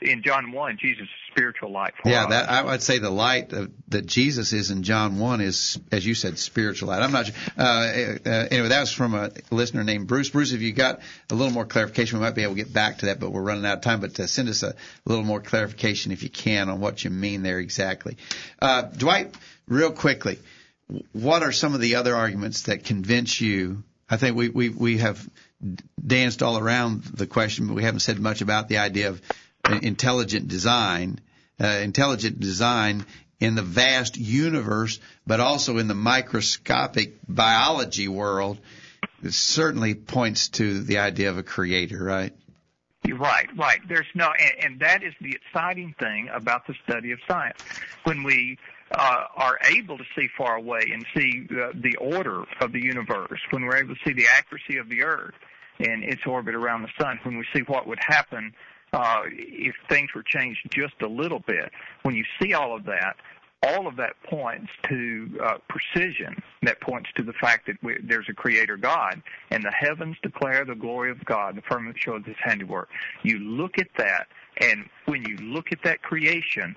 [0.00, 1.92] in John one, Jesus' spiritual light.
[2.02, 2.30] For Yeah, us.
[2.30, 6.06] that I would say the light of, that Jesus is in John one is, as
[6.06, 7.02] you said, spiritual light.
[7.02, 7.30] I'm not.
[7.58, 10.30] Uh, uh, anyway, that was from a listener named Bruce.
[10.30, 11.00] Bruce, if you got
[11.30, 13.42] a little more clarification, we might be able to get back to that, but we're
[13.42, 14.00] running out of time.
[14.00, 14.74] But uh, send us a
[15.04, 18.16] little more clarification if you can on what you mean there exactly.
[18.62, 19.34] Uh, Dwight,
[19.68, 20.38] real quickly,
[21.12, 23.82] what are some of the other arguments that convince you?
[24.08, 25.26] I think we we we have
[26.04, 29.22] danced all around the question, but we haven't said much about the idea of
[29.82, 31.20] intelligent design.
[31.60, 33.06] Uh, intelligent design
[33.38, 38.58] in the vast universe, but also in the microscopic biology world,
[39.22, 42.32] it certainly points to the idea of a creator, right?
[43.06, 43.80] Right, right.
[43.86, 47.62] There's no, and, and that is the exciting thing about the study of science.
[48.04, 48.58] When we
[48.90, 53.40] uh, are able to see far away and see uh, the order of the universe,
[53.50, 55.34] when we're able to see the accuracy of the Earth
[55.78, 58.54] and its orbit around the Sun, when we see what would happen
[58.92, 61.70] uh, if things were changed just a little bit,
[62.02, 63.16] when you see all of that,
[63.64, 66.40] all of that points to uh, precision.
[66.62, 70.64] That points to the fact that we, there's a creator God, and the heavens declare
[70.64, 71.56] the glory of God.
[71.56, 72.88] The firmament shows His handiwork.
[73.22, 74.26] You look at that,
[74.60, 76.76] and when you look at that creation,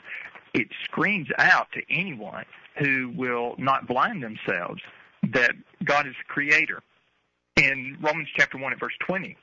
[0.53, 2.45] it screams out to anyone
[2.79, 4.81] who will not blind themselves
[5.33, 5.51] that
[5.83, 6.81] God is the creator.
[7.57, 9.35] In Romans chapter 1 at verse 20,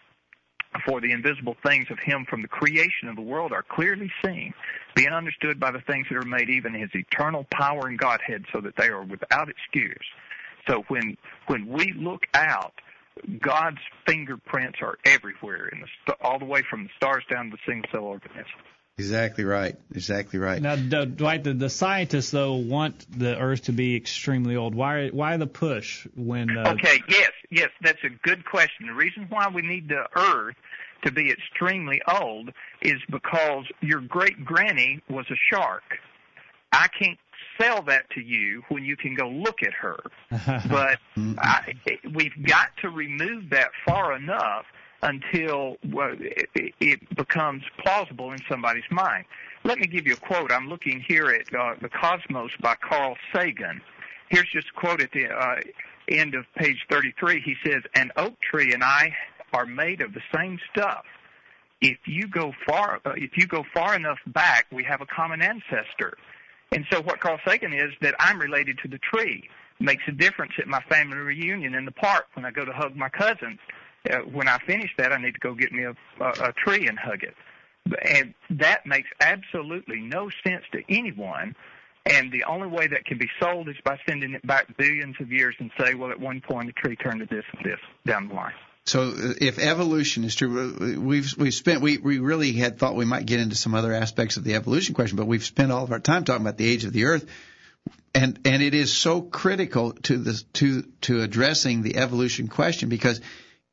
[0.86, 4.54] for the invisible things of him from the creation of the world are clearly seen,
[4.94, 8.60] being understood by the things that are made, even his eternal power and Godhead, so
[8.60, 10.06] that they are without excuse.
[10.68, 11.16] So when
[11.48, 12.74] when we look out,
[13.40, 17.62] God's fingerprints are everywhere, in the all the way from the stars down to the
[17.66, 18.60] single cell organism.
[18.96, 19.76] Exactly right.
[19.92, 20.62] Exactly right.
[20.62, 24.74] Now, Dwight, the, the scientists though want the Earth to be extremely old.
[24.74, 25.08] Why?
[25.08, 26.56] Why the push when?
[26.56, 28.86] Uh, Okay, yes, yes, that's a good question.
[28.86, 30.54] The reason why we need the Earth
[31.04, 32.50] to be extremely old
[32.82, 35.98] is because your great granny was a shark.
[36.72, 37.18] I can't
[37.60, 39.98] sell that to you when you can go look at her.
[40.68, 41.74] but I,
[42.14, 44.66] we've got to remove that far enough
[45.04, 49.26] until it becomes plausible in somebody's mind.
[49.62, 50.50] Let me give you a quote.
[50.50, 53.82] I'm looking here at uh, The Cosmos by Carl Sagan.
[54.30, 55.56] Here's just a quote at the uh,
[56.08, 57.42] end of page 33.
[57.44, 59.14] He says, An oak tree and I
[59.52, 61.04] are made of the same stuff.
[61.82, 65.42] If you go far, uh, if you go far enough back, we have a common
[65.42, 66.16] ancestor.
[66.72, 69.48] And so what Carl Sagan is that I'm related to the tree.
[69.80, 72.96] Makes a difference at my family reunion in the park when I go to hug
[72.96, 73.58] my cousins.
[74.08, 76.86] Uh, when I finish that, I need to go get me a, a, a tree
[76.86, 77.34] and hug it.
[78.02, 81.54] And that makes absolutely no sense to anyone.
[82.06, 85.32] And the only way that can be sold is by sending it back billions of
[85.32, 88.28] years and say, well, at one point the tree turned to this and this down
[88.28, 88.52] the line.
[88.86, 93.06] So uh, if evolution is true, we've we've spent we we really had thought we
[93.06, 95.92] might get into some other aspects of the evolution question, but we've spent all of
[95.92, 97.26] our time talking about the age of the Earth,
[98.14, 103.22] and and it is so critical to the to to addressing the evolution question because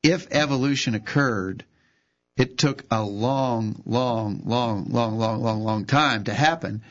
[0.04, 1.64] if evolution occurred,
[2.38, 6.82] it took a long, long, long, long, long, long, long time to happen,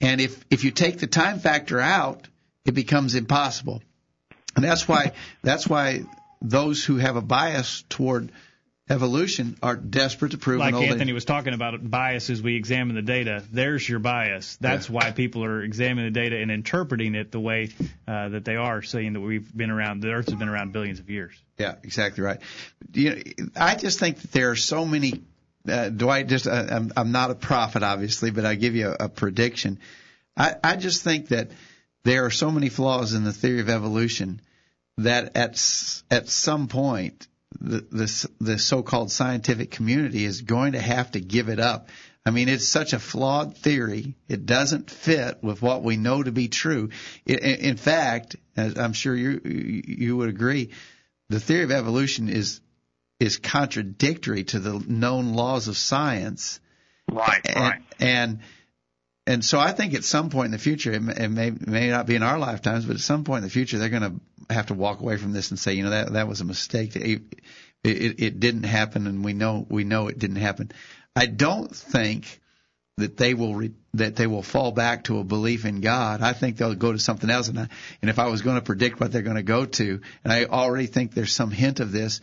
[0.00, 2.26] and if if you take the time factor out,
[2.64, 3.82] it becomes impossible,
[4.54, 6.02] and that's why that's why
[6.40, 8.30] those who have a bias toward
[8.90, 12.96] evolution are desperate to prove like an old Anthony was talking about biases, we examine
[12.96, 13.42] the data.
[13.52, 14.56] There's your bias.
[14.60, 14.94] That's Yeah.
[14.94, 17.70] why people are examining the data and interpreting it the way
[18.06, 21.00] uh, that they are, saying that we've been around, the Earth has been around billions
[21.00, 21.34] of years.
[21.58, 22.40] Yeah, exactly right.
[22.92, 25.22] You know, I just think that there are so many.
[25.68, 29.04] Uh, Dwight, just uh, I'm, I'm not a prophet, obviously, but I give you a,
[29.04, 29.80] a prediction.
[30.36, 31.50] I, I just think that
[32.04, 34.40] there are so many flaws in the theory of evolution
[34.96, 37.26] that at s- at some point
[37.60, 41.88] the the, the so-called scientific community is going to have to give it up.
[42.26, 44.14] I mean, it's such a flawed theory.
[44.28, 46.90] It doesn't fit with what we know to be true.
[47.24, 50.70] In fact, as I'm sure you you would agree,
[51.30, 52.60] the theory of evolution is
[53.18, 56.60] is contradictory to the known laws of science.
[57.10, 57.82] Right, and, right.
[57.98, 58.40] And
[59.28, 61.90] and so I think at some point in the future, it may, it may may
[61.90, 64.54] not be in our lifetimes, but at some point in the future, they're going to
[64.54, 66.96] have to walk away from this and say, you know, that that was a mistake.
[66.96, 67.20] It,
[67.84, 70.72] it, it didn't happen, and we know we know it didn't happen.
[71.14, 72.40] I don't think
[72.96, 76.22] that they will re, that they will fall back to a belief in God.
[76.22, 77.48] I think they'll go to something else.
[77.48, 77.68] And I,
[78.00, 80.46] and if I was going to predict what they're going to go to, and I
[80.46, 82.22] already think there's some hint of this,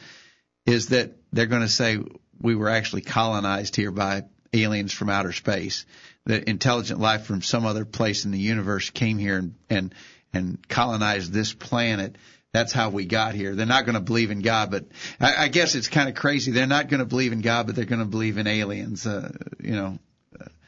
[0.65, 1.99] is that they're going to say
[2.41, 4.23] we were actually colonized here by
[4.63, 5.85] aliens from outer space.
[6.25, 9.95] That intelligent life from some other place in the universe came here and and,
[10.33, 12.15] and colonized this planet.
[12.51, 13.53] That's how we got here.
[13.53, 14.85] They're not going to believe in God, but
[15.19, 16.51] I, I guess it's kind of crazy.
[16.51, 19.05] They're not going to believe in God, but they're going to believe in aliens.
[19.05, 19.99] Uh, you know,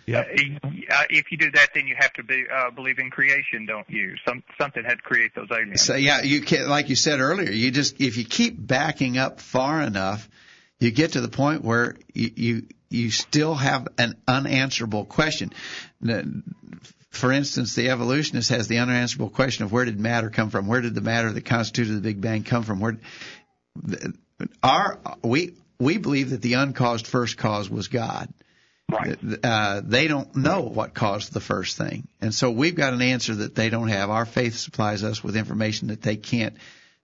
[0.07, 0.25] Yep.
[0.63, 0.69] Uh,
[1.09, 4.15] if you do that, then you have to be, uh, believe in creation, don't you?
[4.25, 5.81] Some something had to create those aliens.
[5.81, 9.41] So yeah, you can, like you said earlier, you just if you keep backing up
[9.41, 10.29] far enough,
[10.79, 15.53] you get to the point where you you, you still have an unanswerable question.
[17.09, 20.67] For instance, the evolutionist has the unanswerable question of where did matter come from?
[20.67, 22.79] Where did the matter that constituted the Big Bang come from?
[22.79, 22.97] Where
[24.61, 28.29] our we we believe that the uncaused first cause was God.
[28.89, 29.17] Right.
[29.43, 33.35] Uh, they don't know what caused the first thing, and so we've got an answer
[33.35, 34.09] that they don't have.
[34.09, 36.55] Our faith supplies us with information that they can't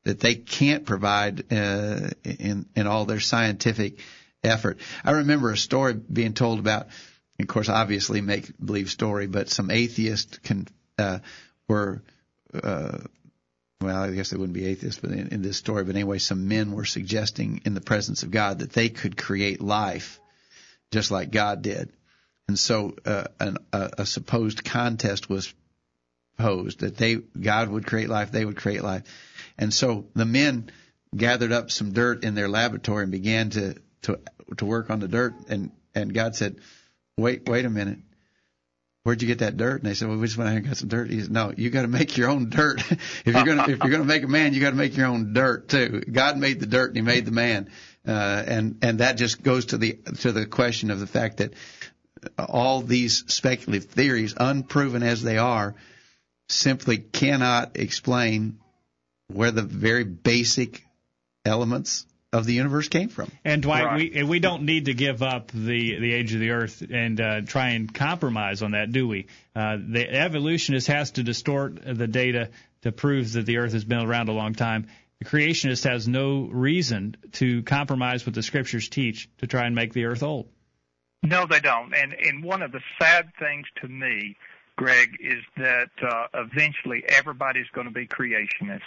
[0.06, 4.00] that they can't provide uh, in in all their scientific
[4.44, 4.78] effort.
[5.04, 6.88] I remember a story being told about,
[7.40, 11.20] of course, obviously make believe story, but some atheists can uh,
[11.68, 12.02] were.
[12.54, 13.00] Uh,
[13.82, 16.48] well, I guess they wouldn't be atheists, but in, in this story, but anyway, some
[16.48, 20.22] men were suggesting in the presence of God that they could create life
[20.94, 21.92] just like God did.
[22.48, 25.54] And so uh, an, a, a supposed contest was
[26.38, 29.04] posed that they God would create life, they would create life.
[29.58, 30.72] And so the men
[31.16, 34.20] gathered up some dirt in their laboratory and began to to
[34.58, 36.58] to work on the dirt and and God said,
[37.18, 38.00] "Wait, wait a minute.
[39.04, 40.78] Where'd you get that dirt?" And they said, "Well, we just went out and got
[40.78, 42.80] some dirt." He said, "No, you got to make your own dirt.
[42.92, 45.34] if you're gonna if you're gonna make a man, you got to make your own
[45.34, 46.02] dirt too.
[46.12, 47.70] God made the dirt and He made the man."
[48.06, 51.54] Uh, and and that just goes to the to the question of the fact that
[52.38, 55.76] all these speculative theories, unproven as they are,
[56.50, 58.60] simply cannot explain
[59.34, 60.84] where the very basic
[61.46, 63.32] elements of the universe came from.
[63.46, 64.14] And Dwight, Right.
[64.16, 67.42] we we don't need to give up the the age of the Earth and uh,
[67.42, 69.28] try and compromise on that, do we?
[69.56, 72.50] Uh, the evolutionist has to distort the data
[72.82, 74.88] to prove that the Earth has been around a long time.
[75.20, 79.94] The creationist has no reason to compromise what the scriptures teach to try and make
[79.94, 80.50] the Earth old.
[81.22, 81.94] No, they don't.
[81.94, 84.36] And and one of the sad things to me,
[84.76, 88.82] Greg, is that uh, eventually everybody's going to be creationist,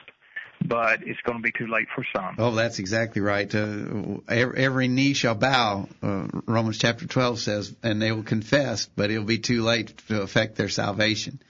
[0.64, 2.36] but it's going to be too late for some.
[2.38, 3.52] Oh, that's exactly right.
[3.54, 9.10] Uh, every, knee shall bow, uh, Romans chapter 12 says, and they will confess, but
[9.10, 11.40] it'll be too late to affect their salvation.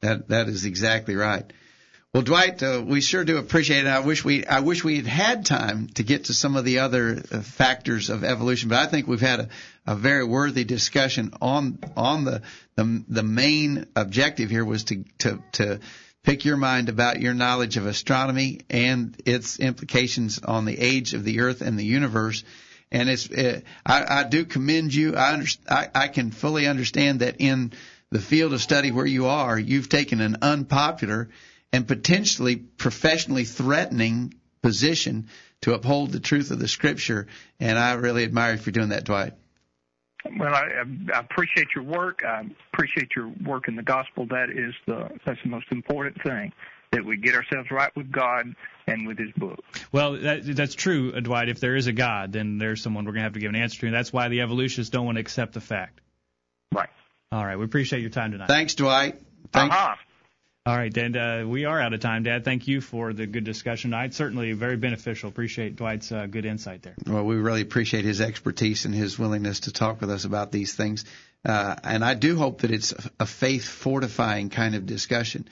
[0.00, 1.44] That that is exactly right.
[2.12, 3.88] Well, Dwight, uh, we sure do appreciate it.
[3.88, 6.80] I wish we I wish we had had time to get to some of the
[6.80, 9.48] other uh, factors of evolution, but I think we've had a,
[9.86, 12.42] a very worthy discussion on on the,
[12.74, 15.80] the the main objective here was to to to
[16.22, 21.24] pick your mind about your knowledge of astronomy and its implications on the age of
[21.24, 22.44] the Earth and the universe.
[22.90, 25.16] And it's uh, I, I do commend you.
[25.16, 27.72] I, under, I I can fully understand that in
[28.10, 31.30] the field of study where you are, you've taken an unpopular
[31.72, 35.28] and potentially professionally threatening position
[35.62, 37.28] to uphold the truth of the Scripture.
[37.58, 39.32] And I really admire you for doing that, Dwight.
[40.38, 42.20] Well, I, I appreciate your work.
[42.26, 44.26] I appreciate your work in the gospel.
[44.26, 46.52] That is the that's the most important thing
[46.92, 48.54] that we get ourselves right with God
[48.86, 49.58] and with His book.
[49.90, 51.48] Well, that, that's true, uh, Dwight.
[51.48, 53.56] If there is a God, then there's someone we're going to have to give an
[53.56, 56.00] answer to, and that's why the evolutionists don't want to accept the fact.
[56.72, 56.90] Right.
[57.32, 58.48] All right, we appreciate your time tonight.
[58.48, 59.20] Thanks, Dwight.
[59.52, 59.94] Thank, Uh-huh.
[60.64, 62.44] All right, and uh, we are out of time, Dad.
[62.44, 64.14] Thank you for the good discussion tonight.
[64.14, 65.28] Certainly very beneficial.
[65.28, 66.94] Appreciate Dwight's uh, good insight there.
[67.04, 70.72] Well, we really appreciate his expertise and his willingness to talk with us about these
[70.72, 71.04] things.
[71.44, 75.48] Uh, and I do hope that it's a faith fortifying kind of discussion.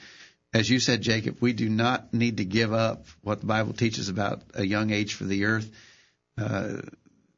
[0.53, 4.07] As you said, Jacob, we do not need to give up what the Bible teaches
[4.07, 5.69] about a young age for the earth.
[6.37, 6.77] Uh,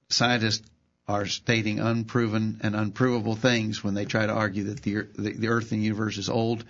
[0.09, 0.61] scientists
[1.07, 5.47] are stating unproven and unprovable things when they try to argue that the, the, the
[5.47, 6.63] earth and universe is old.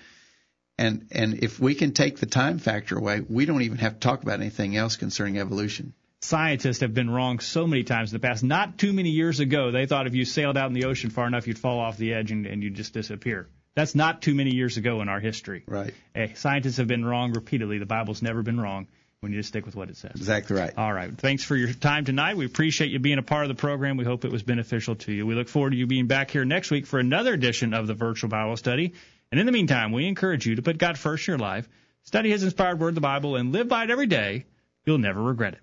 [0.77, 3.99] And, and if we can take the time factor away, we don't even have to
[3.99, 5.93] talk about anything else concerning evolution.
[6.21, 8.43] Scientists have been wrong so many times in the past.
[8.43, 11.27] Not too many years ago, they thought if you sailed out in the ocean far
[11.27, 13.49] enough, you'd fall off the edge and, and you'd just disappear.
[13.75, 15.63] That's not too many years ago in our history.
[15.67, 15.93] Right.
[16.15, 17.79] Eh, scientists have been wrong repeatedly.
[17.79, 18.87] The Bible's never been wrong.
[19.21, 20.11] We need to stick with what it says.
[20.15, 20.73] Exactly right.
[20.77, 21.17] All right.
[21.17, 22.35] Thanks for your time tonight.
[22.35, 23.95] We appreciate you being a part of the program.
[23.95, 25.25] We hope it was beneficial to you.
[25.25, 27.93] We look forward to you being back here next week for another edition of the
[27.93, 28.93] Virtual Bible Study.
[29.33, 31.67] And in the meantime, we encourage you to put God first in your life,
[32.03, 34.45] study His inspired word, the Bible, and live by it every day.
[34.85, 35.62] You'll never regret it.